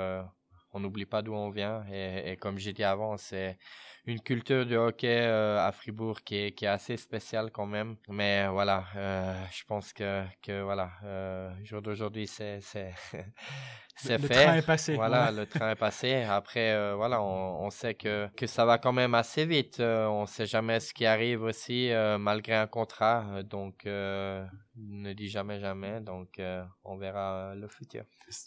[0.73, 1.85] on n'oublie pas d'où on vient.
[1.91, 3.57] Et, et comme j'ai dit avant, c'est
[4.05, 7.95] une culture de hockey euh, à Fribourg qui est, qui est assez spéciale quand même.
[8.09, 12.93] Mais voilà, euh, je pense que, que voilà, euh, jour d'aujourd'hui, c'est c'est
[13.95, 14.27] c'est fait.
[14.27, 14.95] Le train est passé.
[14.95, 16.23] Voilà, le train est passé.
[16.23, 19.79] Après, voilà, on, on, sait que, que ça va quand même assez vite.
[19.79, 23.43] On sait jamais ce qui arrive aussi malgré un contrat.
[23.43, 26.01] Donc, ne dis jamais jamais.
[26.01, 26.41] Donc,
[26.83, 28.03] on verra le futur.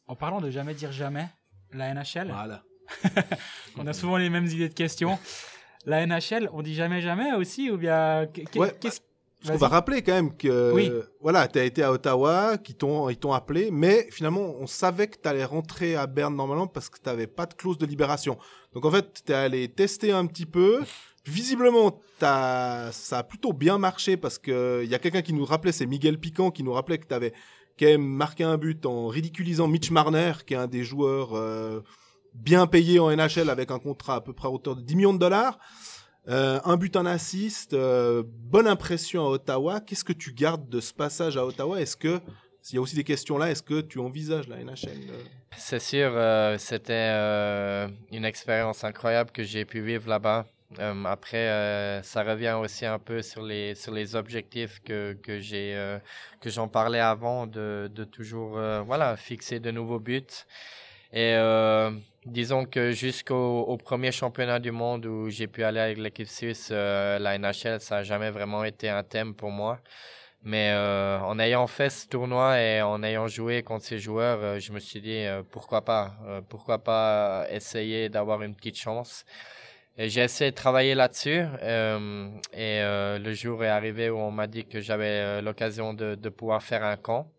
[0.06, 1.28] En parlant de jamais dire jamais,
[1.76, 2.28] la NHL.
[2.28, 2.62] Voilà.
[3.76, 5.18] on a souvent les mêmes idées de questions.
[5.84, 9.00] La NHL, on dit jamais jamais aussi ou bien ouais, qu'est-ce
[9.46, 10.90] qu'on va rappeler quand même que oui.
[11.20, 15.06] voilà, tu as été à Ottawa, qui t'ont ils t'ont appelé, mais finalement on savait
[15.06, 17.86] que tu allais rentrer à Berne normalement parce que tu n'avais pas de clause de
[17.86, 18.36] libération.
[18.72, 20.82] Donc en fait, tu es allé tester un petit peu.
[21.24, 25.44] Visiblement, as, ça a plutôt bien marché parce que il y a quelqu'un qui nous
[25.44, 27.32] rappelait, c'est Miguel Piquant qui nous rappelait que tu avais
[27.78, 31.82] quand même marqué un but en ridiculisant Mitch Marner, qui est un des joueurs euh,
[32.34, 35.14] bien payé en NHL avec un contrat à peu près à hauteur de 10 millions
[35.14, 35.58] de dollars.
[36.28, 39.80] Euh, un but, un assist, euh, bonne impression à Ottawa.
[39.80, 41.80] Qu'est-ce que tu gardes de ce passage à Ottawa?
[41.80, 42.20] Est-ce que,
[42.62, 44.98] s'il y a aussi des questions là, est-ce que tu envisages la NHL
[45.56, 46.10] C'est sûr,
[46.58, 47.10] c'était
[48.10, 50.46] une expérience incroyable que j'ai pu vivre là-bas.
[50.80, 55.98] Euh, après, ça revient aussi un peu sur les sur les objectifs que que j'ai
[56.40, 60.26] que j'en parlais avant de de toujours voilà fixer de nouveaux buts
[61.12, 61.36] et
[62.26, 66.70] Disons que jusqu'au au premier championnat du monde où j'ai pu aller avec l'équipe suisse,
[66.72, 69.78] euh, la NHL, ça n'a jamais vraiment été un thème pour moi.
[70.42, 74.58] Mais euh, en ayant fait ce tournoi et en ayant joué contre ces joueurs, euh,
[74.58, 79.24] je me suis dit euh, pourquoi pas, euh, pourquoi pas essayer d'avoir une petite chance.
[79.98, 81.42] Et j'ai essayé de travailler là-dessus.
[81.62, 82.80] Euh, et
[83.18, 86.96] le jour est arrivé où on m'a dit que j'avais l'occasion de, pouvoir faire un
[86.96, 87.30] camp.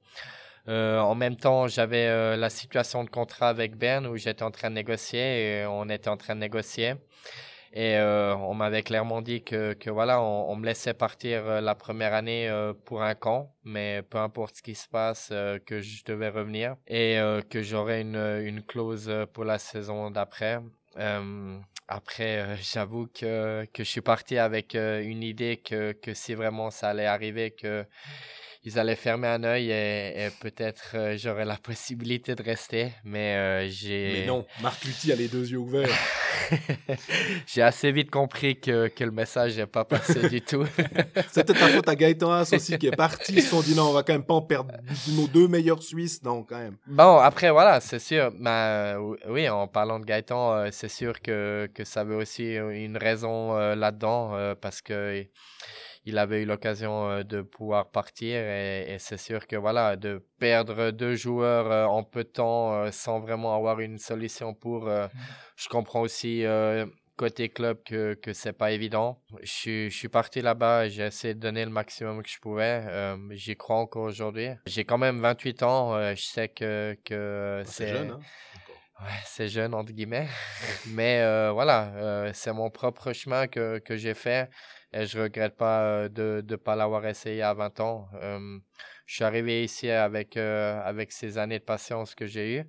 [0.68, 4.52] Euh, en même temps, j'avais euh, la situation de contrat avec Berne où j'étais en
[4.52, 6.96] train de négocier et on était en train de négocier.
[7.74, 11.76] Et euh, on m'avait clairement dit que, que voilà, on, me laissait partir euh, la
[11.76, 15.82] première année euh, pour un camp, mais peu importe ce qui se passe, euh, que
[15.82, 20.60] je devais revenir et que j'aurais une, une clause pour la saison d'après.
[21.88, 26.90] Après, j'avoue que, que je suis parti avec une idée que, que si vraiment ça
[26.90, 27.86] allait arriver, que
[28.68, 33.36] ils allaient fermer un œil et, et peut-être euh, j'aurais la possibilité de rester, mais
[33.36, 34.12] euh, j'ai.
[34.14, 35.88] Mais non, Marc Lutti a les deux yeux ouverts.
[37.48, 40.66] j'ai assez vite compris que, que le message n'est pas passé du tout.
[41.32, 43.36] C'était ta faute à Gaëtan Haas aussi qui est parti.
[43.36, 44.74] Ils se sont dit non, on va quand même pas en perdre
[45.16, 46.76] nos deux meilleurs Suisses, non, quand même.
[46.88, 48.32] Bon, après, voilà, c'est sûr.
[48.46, 52.98] Euh, oui, en parlant de Gaëtan, euh, c'est sûr que, que ça veut aussi une
[52.98, 55.26] raison là-dedans parce que
[56.08, 60.26] il avait eu l'occasion euh, de pouvoir partir et, et c'est sûr que voilà de
[60.40, 64.86] perdre deux joueurs euh, en peu de temps euh, sans vraiment avoir une solution pour
[64.86, 65.10] mmh.
[65.58, 66.46] je comprends aussi
[67.18, 69.20] côté club que que c'est pas évident.
[69.42, 72.84] Je suis je suis parti là-bas j'ai essayé de donner le maximum que je pouvais
[73.32, 74.50] j'y crois encore aujourd'hui.
[74.66, 78.20] J'ai quand même 28 ans je sais que que c'est jeune hein
[79.00, 80.28] Ouais, c'est jeune entre guillemets,
[80.88, 84.50] mais euh, voilà, c'est mon propre chemin que que j'ai fait
[84.94, 88.08] et je regrette pas euh, de de pas l'avoir essayé à 20 ans.
[88.16, 88.60] Euh,
[89.06, 92.68] je suis arrivé ici avec euh, avec ces années de patience que j'ai eues.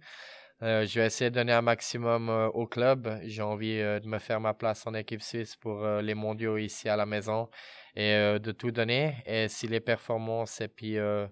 [0.60, 3.20] Euh, je vais essayer de donner un maximum au club.
[3.22, 6.96] J'ai envie de me faire ma place en équipe suisse pour les mondiaux ici à
[6.96, 7.48] la maison
[7.94, 9.14] et de tout donner.
[9.24, 11.30] Et si les performances et puis le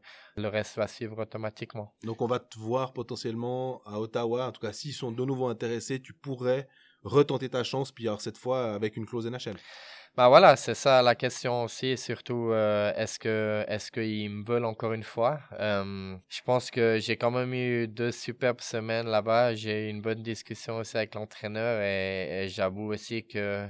[0.48, 1.92] reste va suivre automatiquement.
[2.04, 4.46] Donc on va te voir potentiellement à Ottawa.
[4.46, 6.68] En tout cas, s'ils sont de nouveau intéressés, tu pourrais
[7.02, 9.56] retenter ta chance, puis alors cette fois avec une clause NHL.
[10.16, 14.64] Bah voilà, c'est ça la question aussi, surtout euh, est-ce que est-ce qu'ils me veulent
[14.64, 15.40] encore une fois?
[15.60, 19.54] Euh, je pense que j'ai quand même eu deux superbes semaines là-bas.
[19.54, 23.68] J'ai eu une bonne discussion aussi avec l'entraîneur et, et j'avoue aussi que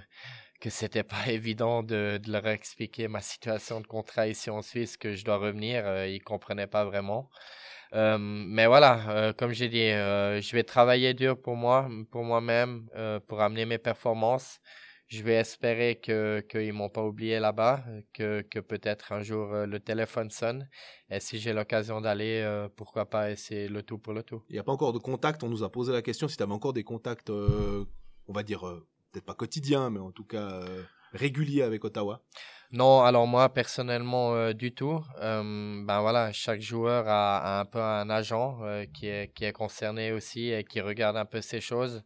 [0.60, 4.96] que c'était pas évident de, de, leur expliquer ma situation de contrat ici en Suisse,
[4.96, 5.84] que je dois revenir.
[5.86, 7.28] Euh, ils comprenaient pas vraiment.
[7.94, 12.24] Euh, mais voilà, euh, comme j'ai dit, euh, je vais travailler dur pour moi, pour
[12.24, 14.60] moi-même, euh, pour amener mes performances.
[15.08, 19.66] Je vais espérer que qu'ils m'ont pas oublié là-bas, que que peut-être un jour euh,
[19.66, 20.68] le téléphone sonne.
[21.10, 24.42] Et si j'ai l'occasion d'aller, pourquoi pas essayer le tout pour le tout.
[24.48, 25.44] Il n'y a pas encore de contact.
[25.44, 28.62] On nous a posé la question si tu avais encore des contacts, on va dire
[29.12, 32.22] peut-être pas quotidien, mais en tout cas euh, régulier avec Ottawa
[32.72, 35.00] non, alors moi personnellement euh, du tout.
[35.22, 39.52] Euh, ben voilà, chaque joueur a, un peu un agent euh, qui, est, qui est
[39.52, 42.02] concerné aussi et qui regarde un peu ces choses.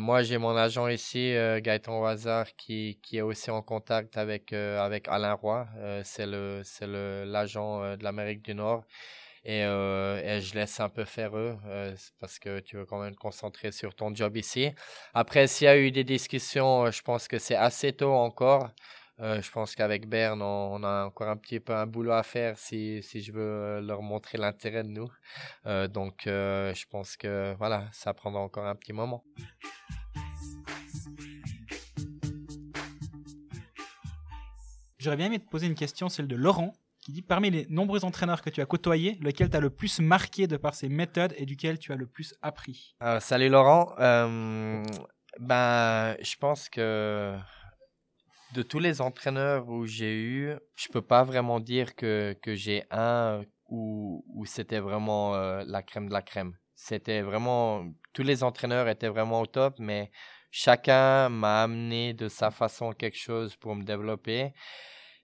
[0.00, 5.08] Moi j'ai mon agent ici, Gaëtan Wazar, qui, qui est aussi en contact avec, avec
[5.08, 5.66] Alain Roy.
[6.04, 8.84] c'est le c'est l'agent de l'Amérique du Nord.
[9.44, 11.56] Et, et, je laisse un peu faire eux
[12.20, 14.72] parce que tu veux quand même te concentrer sur ton job ici.
[15.14, 18.70] Après, s'il y a eu des discussions, je pense que c'est assez tôt encore.
[19.20, 22.58] Euh, je pense qu'avec Berne, on, a encore un petit peu un boulot à faire
[22.58, 25.10] si, si je veux euh, leur montrer l'intérêt de nous.
[25.64, 29.24] Euh, donc, je pense que voilà, ça prendra encore un petit moment.
[34.98, 38.04] J'aurais bien aimé te poser une question, celle de Laurent, qui dit parmi les nombreux
[38.04, 41.46] entraîneurs que tu as côtoyés, lequel t'a le plus marqué de par ses méthodes et
[41.46, 42.96] duquel tu as le plus appris?
[43.20, 43.94] Salut Laurent.
[45.38, 47.38] ben, je pense que
[48.56, 52.84] de tous les entraîneurs où j'ai eu, je peux pas vraiment dire que, que j'ai
[52.90, 56.54] un où, c'était vraiment euh, la crème de la crème.
[56.74, 60.10] C'était vraiment, tous les entraîneurs étaient vraiment au top, mais
[60.50, 64.54] chacun m'a amené de sa façon quelque chose pour me développer.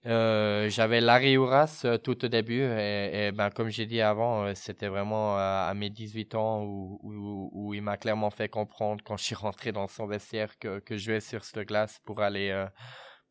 [0.05, 4.89] Euh, j'avais Larry Uras euh, tout au début et, ben, comme j'ai dit avant, c'était
[4.89, 9.35] vraiment à mes 18 ans où, où, il m'a clairement fait comprendre quand je suis
[9.47, 12.67] rentré dans son vestiaire que, que je jouais sur cette glace pour aller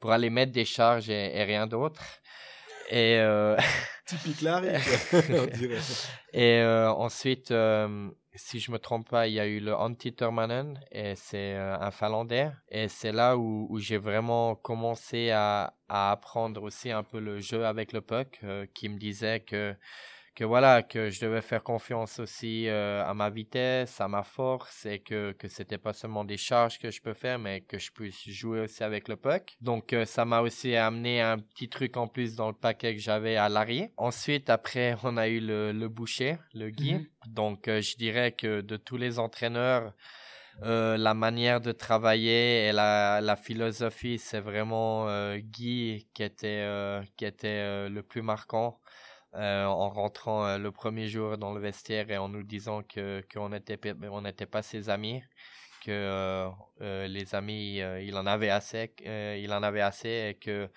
[0.02, 2.02] pour aller mettre des charges et, rien d'autre.
[2.90, 3.56] Et euh...
[4.04, 4.70] typique Larry,
[6.32, 10.12] Et euh, ensuite, euh, si je me trompe pas, il y a eu le Antti
[10.12, 12.50] Turmanen et c'est euh, un Finlandais.
[12.68, 17.38] Et c'est là où, où j'ai vraiment commencé à, à, apprendre aussi un peu le
[17.38, 18.40] jeu avec le puck,
[18.74, 19.76] qui me disait que
[20.34, 24.86] que voilà que je devais faire confiance aussi euh, à ma vitesse, à ma force
[24.86, 27.92] et que que c'était pas seulement des charges que je peux faire mais que je
[27.92, 29.56] puisse jouer aussi avec le puck.
[29.60, 33.00] Donc euh, ça m'a aussi amené un petit truc en plus dans le paquet que
[33.00, 33.88] j'avais à l'arrière.
[33.96, 36.94] Ensuite après on a eu le, le boucher, le Guy.
[36.94, 37.06] Mhm.
[37.26, 39.92] Donc euh, je dirais que de tous les entraîneurs
[40.60, 45.06] la manière de travailler et la, la philosophie, c'est vraiment
[45.38, 48.78] Guy qui était, qui était le plus marquant.
[49.34, 53.24] Euh, en rentrant euh, le premier jour dans le vestiaire et en nous disant que
[53.32, 55.22] qu'on n'était on n'était pas ses amis
[55.82, 60.68] que euh, les amis il en avait assez il en avait assez et que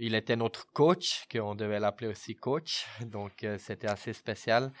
[0.00, 2.84] il était notre coach qu'on devait l'appeler aussi coach.
[3.06, 4.72] Donc c'était assez spécial.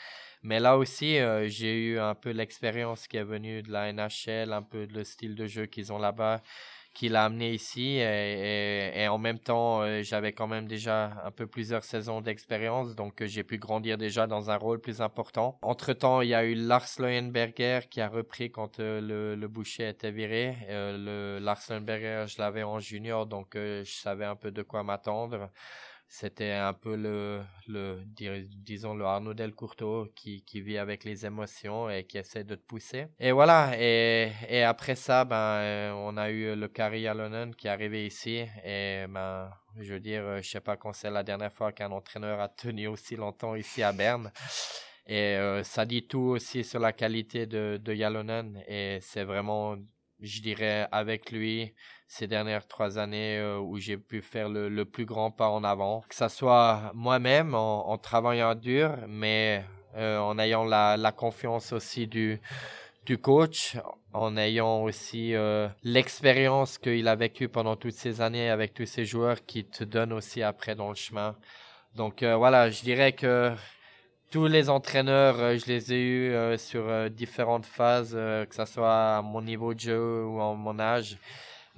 [0.42, 4.62] Mais là aussi j'ai eu un peu l'expérience qui est venue de la NHL un
[4.62, 6.42] peu le style de jeu qu'ils ont là-bas
[6.94, 11.46] qui l'a amené ici et, en même temps euh, j'avais quand même déjà un peu
[11.46, 15.58] plusieurs saisons d'expérience donc euh, j'ai pu grandir déjà dans un rôle plus important.
[15.62, 19.48] Entre temps il y a eu Lars Leuenberger qui a repris quand euh, le, le
[19.48, 20.56] boucher était viré.
[20.68, 25.50] le Lars Leuenberger je l'avais en junior donc je savais un peu de quoi m'attendre
[26.08, 31.90] c'était un peu le, le disons le Arnaud Delcourteau qui, qui vit avec les émotions
[31.90, 33.08] et qui essaie de te pousser.
[33.20, 37.66] Et voilà, et, et après ça, ben, euh, on a eu le Kari Alonen qui
[37.66, 41.52] est arrivé ici et ben, je veux dire, je sais pas quand c'est la dernière
[41.52, 44.32] fois qu'un entraîneur a tenu aussi longtemps ici à Berne.
[45.06, 49.76] Et euh, ça dit tout aussi sur la qualité de, de Yalonen et c'est vraiment,
[50.20, 51.74] je dirais, avec lui,
[52.06, 56.02] ces dernières trois années euh, où j'ai pu faire le, plus grand pas en avant.
[56.08, 59.64] Que ça soit moi-même en, travaillant dur, mais
[59.96, 62.40] euh, en ayant la, la, confiance aussi du,
[63.04, 63.76] du coach,
[64.12, 69.04] en ayant aussi euh, l'expérience qu'il a vécu pendant toutes ces années avec tous ces
[69.04, 71.36] joueurs qui te donnent aussi après dans le chemin.
[71.94, 73.52] Donc voilà, je dirais que
[74.30, 79.42] tous les entraîneurs, je les ai eus sur différentes phases, que ce soit à mon
[79.42, 81.18] niveau de jeu ou à mon âge.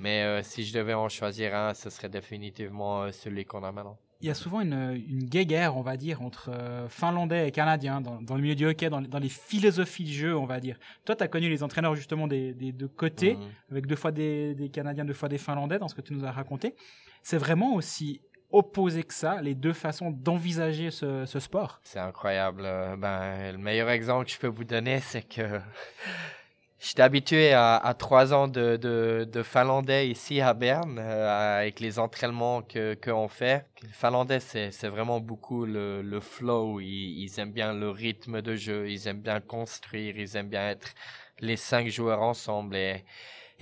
[0.00, 3.70] Mais euh, si je devais en choisir un, ce serait définitivement euh, celui qu'on a
[3.70, 3.98] maintenant.
[4.22, 8.00] Il y a souvent une, une guéguerre, on va dire, entre euh, Finlandais et Canadiens
[8.00, 10.78] dans, dans, le milieu du hockey, dans, dans, les philosophies de jeu, on va dire.
[11.04, 13.42] Toi, tu as connu les entraîneurs justement des, des deux côtés, mhm.
[13.70, 16.24] avec deux fois des, des Canadiens, deux fois des Finlandais, dans ce que tu nous
[16.24, 16.74] as raconté.
[17.22, 22.62] C'est vraiment aussi opposé que ça, les deux façons d'envisager ce, sport C'est incroyable.
[22.98, 25.60] Ben, le meilleur exemple que je peux vous donner, c'est que
[26.82, 32.94] J'étais habitué à, trois ans de, finlandais ici à Berne, euh, avec les entraînements que
[32.94, 33.66] qu'on fait.
[33.92, 36.80] Finlandais, c'est, vraiment beaucoup le, flow.
[36.80, 40.94] Ils, aiment bien le rythme de jeu, ils aiment bien construire, ils aiment bien être
[41.40, 42.76] les cinq joueurs ensemble.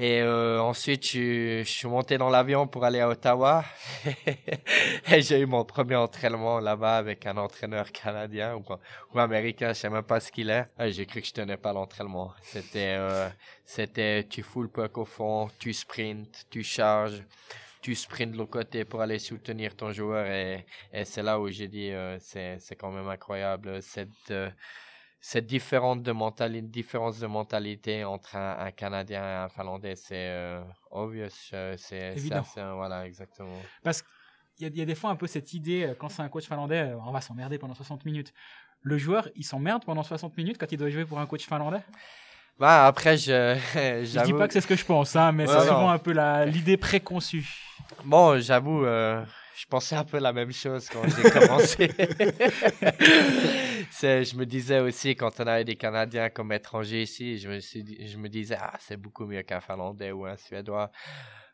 [0.01, 3.65] Et euh, ensuite, je, je, suis monté dans l'avion pour aller à Ottawa.
[5.11, 9.91] et j'ai eu mon premier entraînement là-bas avec un entraîneur canadien ou, américain, je sais
[9.91, 10.69] même pas ce qu'il est.
[10.91, 12.33] J'ai cru que je tenais pas l'entraînement.
[12.43, 13.29] C'était, euh,
[13.65, 17.25] c'était, tu fous le puck au fond, tu sprints, tu charges,
[17.83, 20.27] tu sprints de l'autre côté pour aller soutenir ton joueur.
[20.27, 24.49] Et, et c'est là où j'ai dit, euh, c'est, c'est quand même incroyable cette, euh,
[25.21, 29.97] cette différence de, mentalité, différence de mentalité entre un, un Canadien et un Finlandais.
[29.97, 30.61] C'est euh,
[30.91, 31.27] obvious.
[31.53, 32.41] euh, C'est, Évident.
[32.41, 33.61] assez- voilà, exactement.
[33.83, 34.13] Parce qu'il
[34.61, 36.29] y, a- il y a des fois un peu cette idée, euh, quand c'est un
[36.29, 38.33] coach finlandais, euh, on va s'emmerder pendant 60 minutes.
[38.83, 41.81] Le joueur, il s'emmerde pendant 60 minutes quand il doit jouer pour un coach finlandais?
[42.59, 45.53] Bah, après, je, Je dis pas que c'est ce que je pense, hein, mais Ouais,
[45.53, 46.13] c'est souvent un peu
[46.47, 47.47] l'idée préconçue.
[48.05, 49.25] Bon, j'avoue, euh,
[49.57, 51.89] je pensais un peu la même chose quand j'ai commencé.
[53.91, 58.17] je me disais aussi, quand on avait des Canadiens comme étrangers ici, je me, je
[58.17, 60.91] me disais, ah, c'est beaucoup mieux qu'un Finlandais ou un Suédois.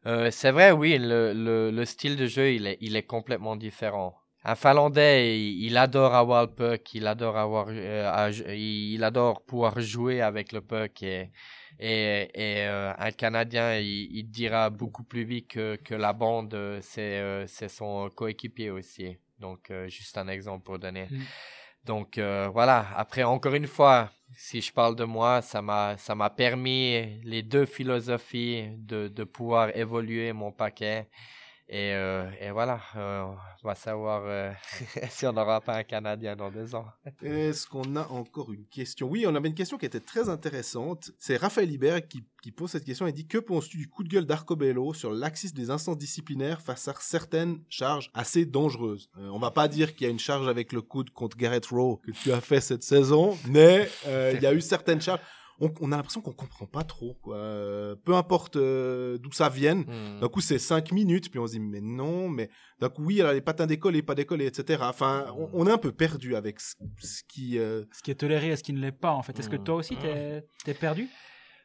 [0.07, 3.57] Euh, c'est vrai, oui, le, le, le style de jeu, il est, il est complètement
[3.57, 4.19] différent.
[4.45, 10.21] Un Finlandais, il, adore avoir le puck, il adore avoir, euh, il adore pouvoir jouer
[10.21, 11.31] avec le puck et,
[11.81, 17.47] et, et euh, un Canadien, il, dira beaucoup plus vite que, que la bande, c'est
[17.47, 19.17] c'est son coéquipier aussi.
[19.39, 21.07] Donc, juste un exemple pour donner.
[21.11, 21.23] Mm.
[21.85, 22.87] Donc, euh, voilà.
[22.97, 27.43] Après, encore une fois, si je parle de moi, ça m'a ça m'a permis les
[27.43, 31.09] deux philosophies de, de pouvoir évoluer mon paquet.
[31.69, 33.25] Et, euh, et voilà, euh,
[33.63, 34.53] on va savoir euh,
[35.09, 36.85] si on n'aura pas un Canadien dans deux ans.
[37.23, 39.09] Est-ce qu'on a encore une question?
[39.09, 41.11] Oui, on avait une question qui était très intéressante.
[41.19, 43.07] C'est Raphaël Hibert qui, qui pose cette question.
[43.07, 46.87] Il dit Que penses-tu du coup de gueule d'Arcobello sur l'axis des instances disciplinaires face
[46.87, 49.09] à certaines charges assez dangereuses?
[49.19, 51.65] Euh, On va pas dire qu'il y a une charge avec le coude contre Garrett
[51.65, 55.21] Rowe que tu as fait cette saison, mais euh, il y a eu certaines charges.
[55.61, 57.15] On, on a l'impression qu'on comprend pas trop.
[57.23, 57.37] Quoi.
[57.37, 59.81] Euh, Peu importe euh, d'où ça vienne.
[59.87, 60.21] Hmm.
[60.21, 62.51] D'un coup, c'est 5 minutes, puis on se dit, mais non, mais
[62.81, 64.83] d'un coup, oui, alors les patins d'école et pas d'école, etc.
[64.85, 67.59] Enfin, on, on est un peu perdu avec ce, ce qui.
[67.59, 69.39] euh, Ce qui est toléré et ce qui ne l'est pas, en fait.
[69.39, 69.65] Est-ce que Mm.
[69.65, 71.09] toi aussi, t'es es perdu?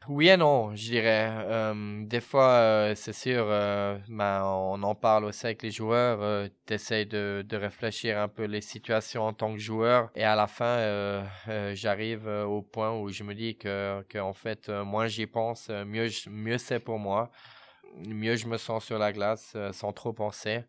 [0.08, 1.30] Oui et non, je dirais.
[1.32, 6.50] Euh, des fois, euh, c'est sûr, euh, ben, on en parle aussi avec les joueurs.
[6.66, 10.10] Tu essaies de, de réfléchir un peu les situations en tant que joueur.
[10.16, 11.24] Et à la fin,
[11.74, 16.08] j'arrive au point où je me dis que, que en fait, moins j'y pense, mieux,
[16.28, 17.30] mieux c'est pour moi.
[18.08, 20.64] Mieux je me sens sur la glace sans trop penser.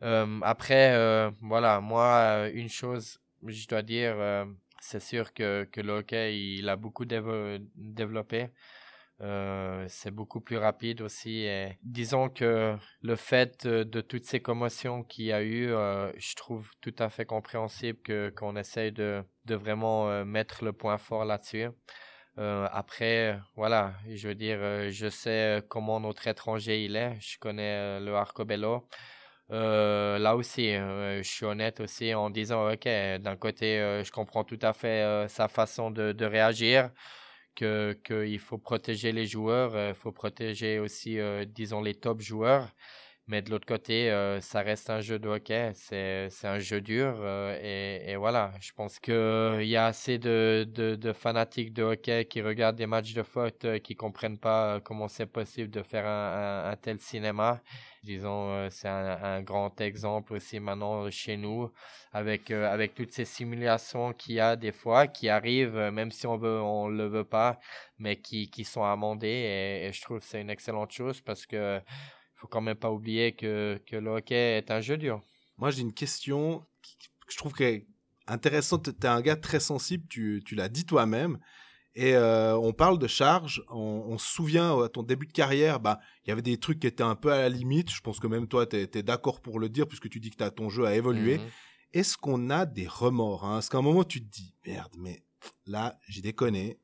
[0.00, 4.16] Après, voilà, moi, une chose, je dois dire,
[4.82, 8.50] c'est sûr que, que le hockey, il a beaucoup développé.
[9.20, 11.46] Euh, c'est beaucoup plus rapide aussi.
[11.84, 16.34] Disons que le fait de, de toutes ces commotions qu'il y a eu, euh, je
[16.34, 20.98] trouve tout à fait compréhensible que qu'on essaye de, de vraiment euh, mettre le point
[20.98, 21.68] fort là-dessus.
[22.38, 27.14] Euh, après, voilà, je veux dire, euh, je sais comment notre étranger il est.
[27.20, 28.88] Je connais euh, le Arcobello.
[29.50, 32.84] Euh, là aussi, euh, je suis honnête aussi en disant, ok,
[33.20, 36.90] d'un côté, euh, je comprends tout à fait sa façon de, de réagir,
[37.56, 41.18] que qu'il faut protéger les joueurs, il faut protéger aussi,
[41.48, 42.68] disons, les top joueurs.
[43.28, 47.14] Mais de l'autre côté, euh, ça reste un jeu de hockey, c'est un jeu dur
[47.20, 48.52] euh, et, et voilà.
[48.60, 52.76] Je pense que il y a assez de, de, de fanatiques de hockey qui regardent
[52.76, 56.70] des matchs de foot euh, qui comprennent pas euh, comment c'est possible de faire un,
[56.72, 57.62] un, tel cinéma.
[58.02, 61.70] Disons, euh, c'est un, un grand exemple aussi maintenant chez nous
[62.12, 66.10] avec euh, avec toutes ces simulations qu'il y a des fois qui arrivent euh, même
[66.10, 67.58] si on veut on le veut pas
[67.98, 71.46] mais qui qui sont amendées et, et je trouve que c'est une excellente chose parce
[71.46, 71.80] que
[72.42, 75.22] faut quand même pas oublier que, que le hockey est un jeu dur.
[75.58, 77.86] Moi, j'ai une question que je trouve est
[78.26, 78.90] intéressante.
[78.98, 81.38] Tu es un gars très sensible, tu, tu l'as dit toi-même.
[81.94, 83.62] Et euh, on parle de charge.
[83.70, 86.80] On, on se souvient à ton début de carrière, bah, il y avait des trucs
[86.80, 87.92] qui étaient un peu à la limite.
[87.92, 90.48] Je pense que même toi, tu es, d'accord pour le dire, puisque tu dis que
[90.48, 91.38] ton jeu a évolué.
[91.38, 91.44] Mhm.
[91.92, 93.60] Est-ce qu'on a des remords hein?
[93.60, 95.22] Est-ce qu'à un moment, tu te dis, merde, mais
[95.66, 96.80] là, j'ai déconné.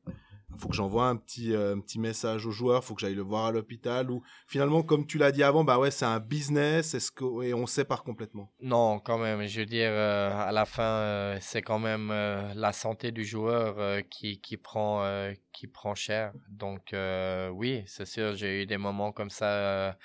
[0.57, 3.21] Faut que j'envoie un petit, euh, un petit message au joueur, faut que j'aille le
[3.21, 6.95] voir à l'hôpital, ou finalement, comme tu l'as dit avant, bah ouais, c'est un business,
[7.43, 8.51] et on sépare complètement.
[8.61, 9.45] Non, quand même.
[9.47, 13.23] Je veux dire, euh, à la fin, euh, c'est quand même euh, la santé du
[13.23, 15.03] joueur qui, qui, prend,
[15.51, 16.33] qui prend cher.
[16.49, 16.95] Donc,
[17.53, 19.97] oui, c'est sûr, j'ai eu des moments comme ça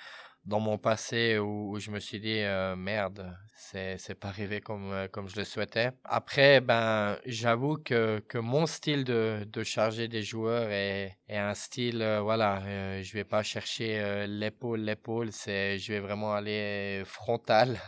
[0.45, 4.91] dans mon passé où, je me suis dit, euh, merde, c'est, c'est pas arrivé comme,
[4.91, 5.91] euh, comme je le souhaitais.
[6.03, 11.55] Après, ben, j'avoue que, que mon style de, de charger des joueurs est, est un
[11.55, 17.01] style, euh, voilà, euh, je vais pas chercher l'épaule, l'épaule, c'est, je vais vraiment aller
[17.05, 17.79] frontal.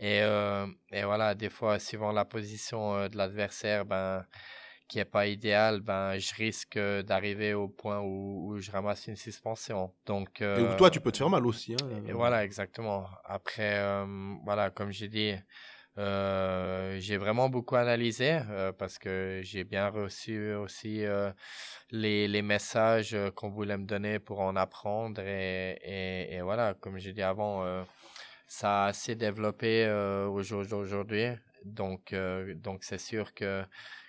[0.00, 4.24] Et, et voilà, des fois, suivant la position de l'adversaire, ben,
[4.92, 9.06] qui est pas idéale, ben, je risque euh, d'arriver au point où, où je ramasse
[9.06, 9.90] une suspension.
[10.04, 11.74] Donc, Et euh, où toi, tu peux te faire mal aussi.
[11.74, 12.02] Hein.
[12.06, 13.06] et voilà, exactement.
[13.24, 14.04] Après, euh,
[14.44, 15.34] voilà, comme j'ai dit,
[15.98, 21.30] Euh, j'ai vraiment beaucoup analysé euh, parce que j'ai bien reçu aussi euh,
[21.90, 26.96] les, les, messages qu'on voulait me donner pour en apprendre et, et, et voilà, comme
[26.98, 27.84] j'ai dit avant,
[28.46, 29.72] ça a assez développé
[30.34, 31.26] au jour d'aujourd'hui.
[31.66, 32.14] Donc,
[32.66, 33.62] donc c'est sûr que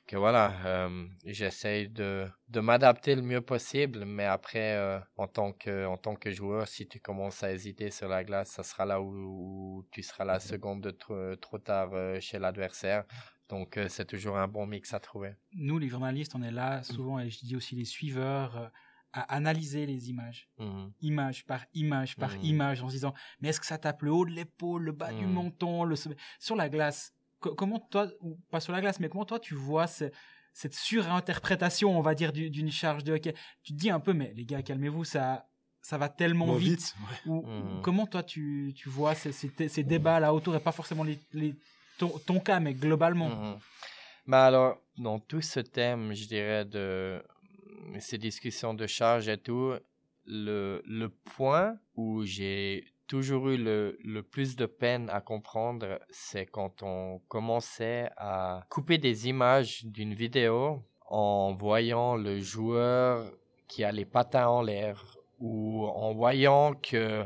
[0.05, 5.53] que voilà, euh, j'essaye de, de m'adapter le mieux possible, mais après, euh, en, tant
[5.53, 8.85] que, en tant que joueur, si tu commences à hésiter sur la glace, ça sera
[8.85, 13.05] là où, tu seras la seconde de trop, trop tard euh, chez l'adversaire.
[13.49, 15.35] Donc, c'est toujours un bon mix à trouver.
[15.53, 18.71] Nous, les journalistes, on est là souvent, et je dis aussi les suiveurs,
[19.13, 23.49] à analyser les images, mmh image par image par mmh image, en se disant, mais
[23.49, 25.31] est-ce que ça tape le haut de l'épaule, le bas du mmh.
[25.31, 25.95] menton, le
[26.39, 27.13] sur la glace
[27.49, 32.01] comment toi, ou pas sur la glace, mais comment toi tu vois cette surinterprétation, on
[32.01, 33.33] va dire, d'une charge de hockey?
[33.63, 35.47] Tu te dis un peu, mais les gars, calmez-vous, ça,
[35.81, 36.95] ça va tellement vite.
[37.25, 37.81] Mmh.
[37.81, 41.55] Comment toi tu, tu vois ces, ces, débats là autour, et pas forcément les,
[41.97, 43.29] ton, cas, mais globalement?
[43.29, 43.59] Mmh
[44.25, 47.21] bah alors, dans tout ce thème, je dirais, de
[47.99, 49.73] ces discussions de charge et tout,
[50.25, 56.83] le, le point où j'ai toujours eu le, plus de peine à comprendre, c'est quand
[56.83, 63.31] on commençait à couper des images d'une vidéo en voyant le joueur
[63.67, 67.23] qui a les patins en l'air ou en voyant que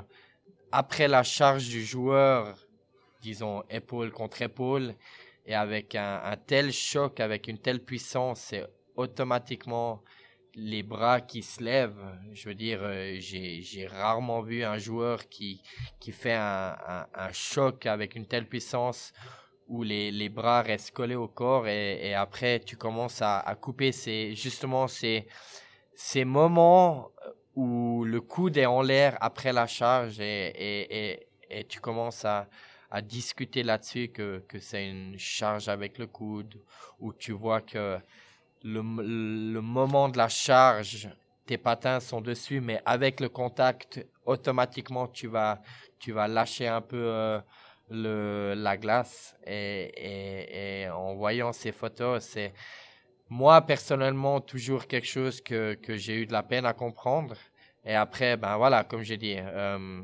[0.71, 2.57] après la charge du joueur,
[3.21, 4.95] disons épaule contre épaule,
[5.45, 10.03] et avec un, un tel choc, avec une telle puissance, c'est automatiquement
[10.57, 12.03] les bras qui se lèvent.
[12.33, 15.61] Je veux dire, euh, j'ai rarement vu un joueur qui,
[15.99, 16.75] qui fait un,
[17.13, 19.13] un, choc avec une telle puissance
[19.67, 24.33] où les, les bras restent collés au corps et, après tu commences à, couper ces,
[24.33, 25.27] justement ces,
[25.93, 27.11] ces moments
[27.53, 32.23] où le coude est en l'air après la charge et, et, et, et tu commences
[32.25, 32.47] à,
[32.89, 36.61] à discuter là-dessus que, que c'est une charge avec le coude,
[36.99, 37.99] où tu vois que
[38.63, 41.09] le, le, moment de la charge,
[41.45, 45.61] tes patins sont dessus, mais avec le contact, automatiquement, tu vas,
[45.99, 47.39] tu vas lâcher un peu euh,
[47.89, 49.35] le, la glace.
[49.45, 52.53] Et, en voyant ces photos, c'est
[53.29, 57.35] moi, personnellement, toujours quelque chose que, que j'ai eu de la peine à comprendre.
[57.85, 60.01] Et après, ben voilà, comme j'ai dit, euh,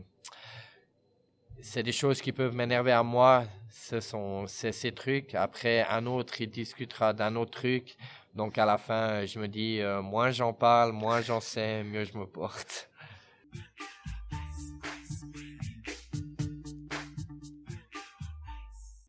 [1.61, 3.45] c'est des choses qui peuvent m'énerver à moi.
[3.69, 5.33] Ce sont ces trucs.
[5.35, 7.95] Après, un autre, il discutera d'un autre truc.
[8.35, 12.03] Donc à la fin, je me dis, euh, moins j'en parle, moins j'en sais, mieux
[12.03, 12.89] je me porte.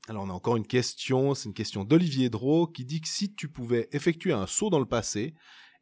[0.09, 3.35] Alors on a encore une question, c'est une question d'Olivier Drault qui dit que si
[3.35, 5.35] tu pouvais effectuer un saut dans le passé,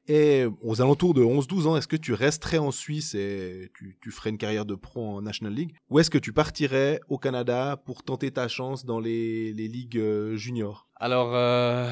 [0.08, 4.10] et aux alentours de 11-12 ans, est-ce que tu resterais en Suisse et tu, tu,
[4.10, 5.76] ferais une carrière de pro en National League?
[5.90, 9.98] Ou est-ce que tu partirais au Canada pour tenter ta chance dans les, les ligues
[9.98, 10.88] euh, juniors?
[10.96, 11.88] Alors, euh,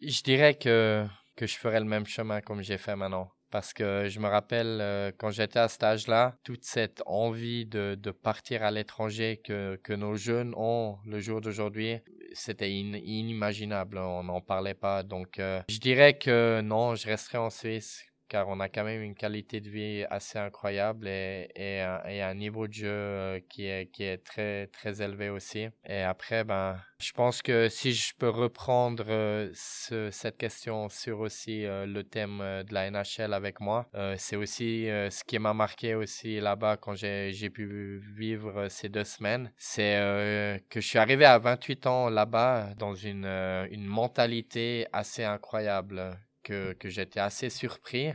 [0.00, 3.30] je dirais que, que je ferais le même chemin comme j'ai fait maintenant.
[3.50, 7.94] Parce que je me rappelle, euh, quand j'étais à cet âge-là, toute cette envie de,
[7.98, 11.96] de partir à l'étranger que, que nos jeunes ont le jour d'aujourd'hui,
[12.34, 13.96] c'était inimaginable.
[13.96, 15.02] On n'en parlait pas.
[15.02, 19.02] Donc, euh, je dirais que non, je resterai en Suisse car on a quand même
[19.02, 21.80] une qualité de vie assez incroyable et, et,
[22.22, 25.68] un, niveau de jeu euh, qui est, qui est très, très élevé aussi.
[25.86, 31.20] Et après, ben, je pense que si je peux reprendre euh, ce, cette question sur
[31.20, 35.94] aussi euh, le thème de la NHL avec moi, c'est aussi ce qui m'a marqué
[35.94, 39.50] aussi là-bas quand j'ai pu vivre ces deux semaines.
[39.56, 43.26] C'est que je suis arrivé à 28 ans là-bas dans une,
[43.70, 46.18] une mentalité assez incroyable
[46.48, 48.12] que, j'étais assez surpris.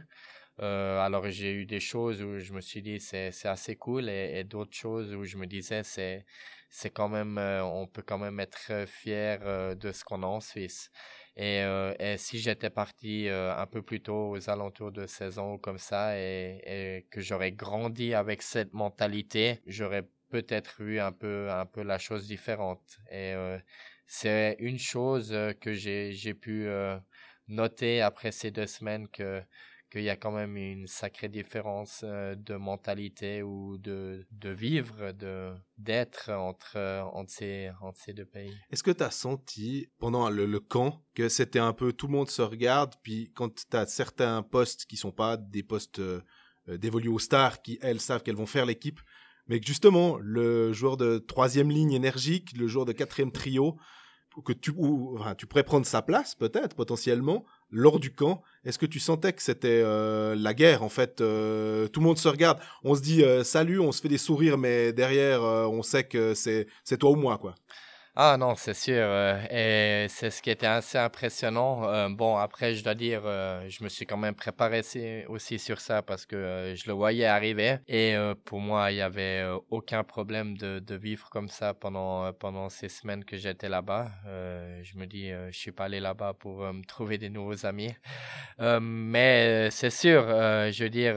[0.60, 4.44] Euh, alors j'ai eu des choses où je me suis dit c'est assez cool et,
[4.44, 6.28] d'autres choses où je me disais c'est
[6.70, 10.28] c'est quand même euh, on peut quand même être fier euh, de ce qu'on a
[10.28, 10.92] en Suisse
[11.36, 11.64] et,
[12.00, 15.80] et si j'étais parti un peu plus tôt aux alentours de 16 ans ou comme
[15.80, 21.66] ça et, et que j'aurais grandi avec cette mentalité j'aurais peut-être eu un peu un
[21.66, 23.34] peu la chose différente et
[24.06, 26.70] c'est une chose que j'ai j'ai pu
[27.54, 29.41] noter après ces deux semaines que
[29.93, 35.12] qu'il y a quand même une sacrée différence euh, de mentalité ou de, de vivre,
[35.12, 36.78] de d'être entre,
[37.14, 38.58] entre, ces, entre ces deux pays?
[38.72, 42.14] Est-ce que tu as senti pendant le, le camp que c'était un peu tout le
[42.14, 46.22] monde se regarde, puis quand tu as certains postes qui sont pas des postes euh,
[46.68, 48.99] dévolus aux stars qui, elles, savent qu'elles vont faire l'équipe,
[49.47, 53.78] mais que justement, le joueur de troisième ligne énergique, le joueur de quatrième trio,
[54.42, 58.42] que tu, ou, enfin, tu pourrais prendre sa place peut-être potentiellement lors du camp.
[58.66, 62.18] Est-ce que tu sentais que c'était euh, la guerre en fait euh, Tout le monde
[62.18, 65.84] se regarde, on se dit euh, salut, on se fait des sourires, mais derrière on
[65.84, 67.56] sait que c'est c'est toi ou moi quoi.
[68.16, 68.93] Ah non, c'est sûr.
[68.99, 71.89] euh, et c'est ce qui était assez impressionnant.
[71.89, 75.57] Euh, bon, après, je dois dire, euh, je me suis quand même préparé si- aussi
[75.57, 77.78] sur ça parce que je le voyais arriver.
[77.88, 82.88] Et pour moi, il n'y avait aucun problème de, vivre comme ça pendant, pendant ces
[82.88, 84.11] semaines que j'étais là-bas.
[84.84, 87.95] Je me dis, euh, je suis pas allé là-bas pour me trouver des nouveaux amis.
[88.59, 91.16] Mais c'est sûr, je veux dire,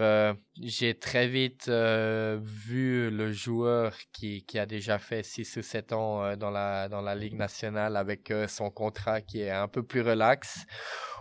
[0.61, 6.37] j'ai très vite vu le joueur qui, qui a déjà fait 6 ou 7 ans
[6.37, 10.03] dans, la, dans la Ligue nationale avec euh, son contrat qui est un peu plus
[10.03, 10.67] relax.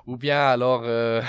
[0.08, 1.22] Ou bien alors euh,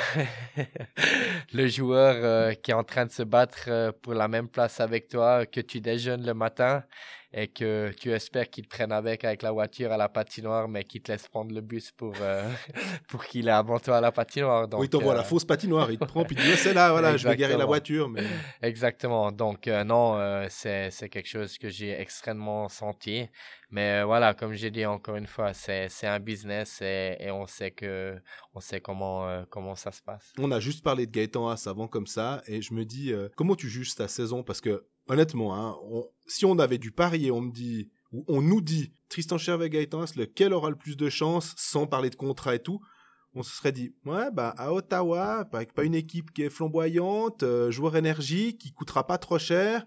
[1.55, 5.09] le joueur euh, qui est en train de se battre pour la même place avec
[5.09, 6.85] toi, que tu déjeunes le matin
[7.37, 10.85] et que tu espères qu'il te prenne avec avec la voiture à la patinoire, mais
[10.85, 12.51] qu'il te laisse prendre le bus pour, euh,
[13.09, 14.67] pour qu'il est avant toi à la patinoire.
[14.67, 16.57] Donc, oui, il t'envoie euh, la fausse patinoire, il te prend, puis il dit Ouais,
[16.57, 18.09] c'est là, voilà, je vais garer la voiture.
[18.09, 18.25] Mais...
[18.63, 19.31] Exactement.
[19.33, 23.27] Donc, euh, non, euh, c'est, c'est quelque chose que j'ai extrêmement senti.
[23.71, 27.47] Mais voilà, comme j'ai dit encore une fois, c'est, c'est un business et, et on
[27.47, 28.17] sait que,
[28.55, 30.33] on sait comment, comment ça se passe.
[30.39, 33.57] On a juste parlé de Gaëtan Haas avant comme ça, et je me dis, comment
[33.57, 34.45] tu juges ta saison?
[34.45, 38.41] Parce que, honnêtement, hein, on- si on avait dû parier, on me dit, ou on
[38.43, 42.55] nous dit, Tristan Chervet, Gaëtan lequel aura le plus de chance, sans parler de contrat
[42.55, 42.81] et tout,
[43.35, 47.43] on se serait dit, ouais, bah, à Ottawa, avec pas une équipe qui est flamboyante,
[47.43, 49.85] euh, joueur énergie, qui coûtera pas trop cher,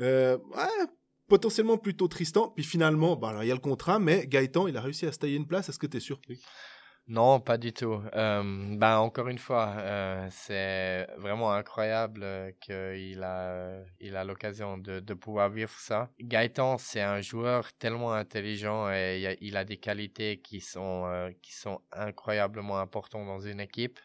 [0.00, 0.86] euh, ouais,
[1.28, 4.80] potentiellement plutôt Tristan, puis finalement, bah, il y a le contrat, mais Gaëtan, il a
[4.80, 6.40] réussi à se tailler une place, est-ce que tu es surpris
[7.10, 8.00] Non, pas du tout.
[8.14, 15.00] Ben, encore une fois, euh, c'est vraiment incroyable euh, qu'il a, il a l'occasion de,
[15.14, 16.08] pouvoir vivre ça.
[16.20, 21.04] Gaëtan, c'est un joueur tellement intelligent et il a, des qualités qui sont
[21.90, 23.98] incroyablement importantes dans une équipe.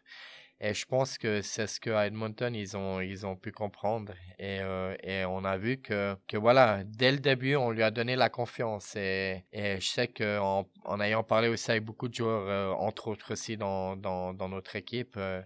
[0.62, 4.14] Et je pense que c'est ce que à Edmonton ils ont ils ont pu comprendre.
[4.40, 7.92] Et euh, et on a vu que que voilà dès le début on lui a
[7.92, 8.96] donné la confiance.
[8.96, 12.72] Et et je sais que en, en ayant parlé aussi avec beaucoup de joueurs euh,
[12.72, 15.42] entre autres aussi dans dans dans notre équipe euh,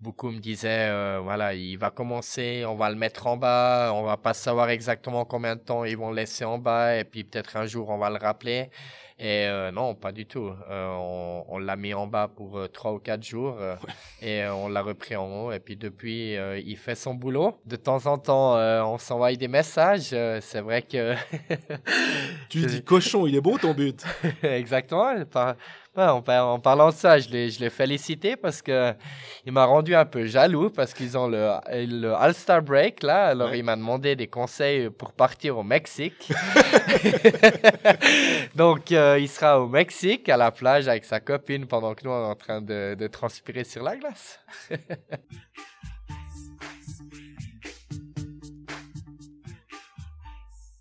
[0.00, 4.02] beaucoup me disaient euh, voilà il va commencer on va le mettre en bas on
[4.02, 7.24] va pas savoir exactement combien de temps ils vont le laisser en bas et puis
[7.24, 8.70] peut-être un jour on va le rappeler
[9.22, 10.50] et euh, non, pas du tout.
[10.70, 13.76] Euh, on on l'a mis en bas pour euh, trois ou quatre jours euh,
[14.22, 15.52] et euh, on l'a repris en haut.
[15.52, 17.60] Et puis depuis, euh, il fait son boulot.
[17.66, 20.10] De temps en temps, euh, on s'envoie des messages.
[20.14, 21.14] Euh, c'est vrai que
[22.48, 24.02] Tu dis, cochon, il est beau ton but
[24.42, 25.22] exactement.
[25.26, 25.56] Par-
[25.89, 28.94] ouais, en, par- en parlant de ça, je l'ai je l'ai félicité parce que
[29.44, 33.26] il m'a rendu un peu jaloux parce qu'ils ont le, le All-Star Break là.
[33.26, 33.58] Alors Ouais.
[33.58, 36.28] il m'a demandé des conseils pour partir au Mexique.
[38.54, 42.10] Donc euh, il sera au Mexique à la plage avec sa copine pendant que nous
[42.10, 44.40] on est en train de, de transpirer sur la glace.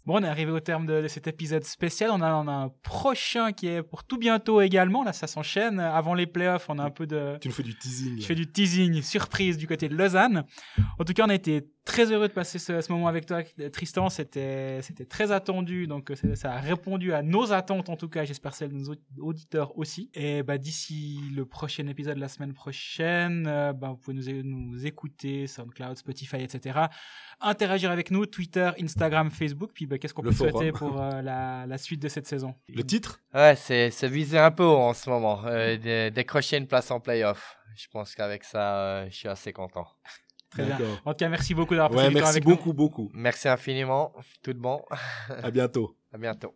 [0.09, 2.09] Bon, on est arrivé au terme de, de cet épisode spécial.
[2.11, 5.03] On a, on a un prochain qui est pour tout bientôt également.
[5.03, 5.79] Là, ça s'enchaîne.
[5.79, 7.37] Avant les playoffs, on a un peu de.
[7.39, 8.19] Tu nous fais du teasing.
[8.19, 10.45] Je fais du teasing surprise du côté de Lausanne.
[10.97, 13.41] En tout cas, on a été très heureux de passer ce, ce moment avec toi,
[13.73, 14.09] Tristan.
[14.09, 18.25] C'était, c'était très attendu, donc euh, ça, a répondu à nos attentes en tout cas.
[18.25, 20.09] J'espère celles de nos aud- auditeurs aussi.
[20.13, 24.85] Et bah d'ici le prochain épisode la semaine prochaine, euh, bah, vous pouvez nous, nous
[24.85, 26.79] écouter SoundCloud, Spotify, etc.
[27.41, 29.71] Interagir avec nous, Twitter, Instagram, Facebook.
[29.73, 30.51] Puis bah, qu'est-ce qu'on peut forum.
[30.51, 32.53] souhaiter pour euh, la, la suite de cette saison?
[32.67, 33.19] Le titre?
[33.33, 35.41] Ouais, c'est c'est visé un peu haut en ce moment.
[35.45, 37.57] euh, décrocher une place en playoff.
[37.75, 39.87] Je pense qu'avec ça, euh, je suis assez content.
[40.49, 40.77] Très bien.
[41.05, 42.55] En tout cas, merci beaucoup d'avoir passé Ouais, du temps merci avec nous.
[42.55, 43.11] beaucoup, beaucoup.
[43.13, 44.13] Merci infiniment.
[44.41, 44.81] Tout de bon.
[45.43, 45.95] À bientôt.
[46.11, 46.47] À bientôt.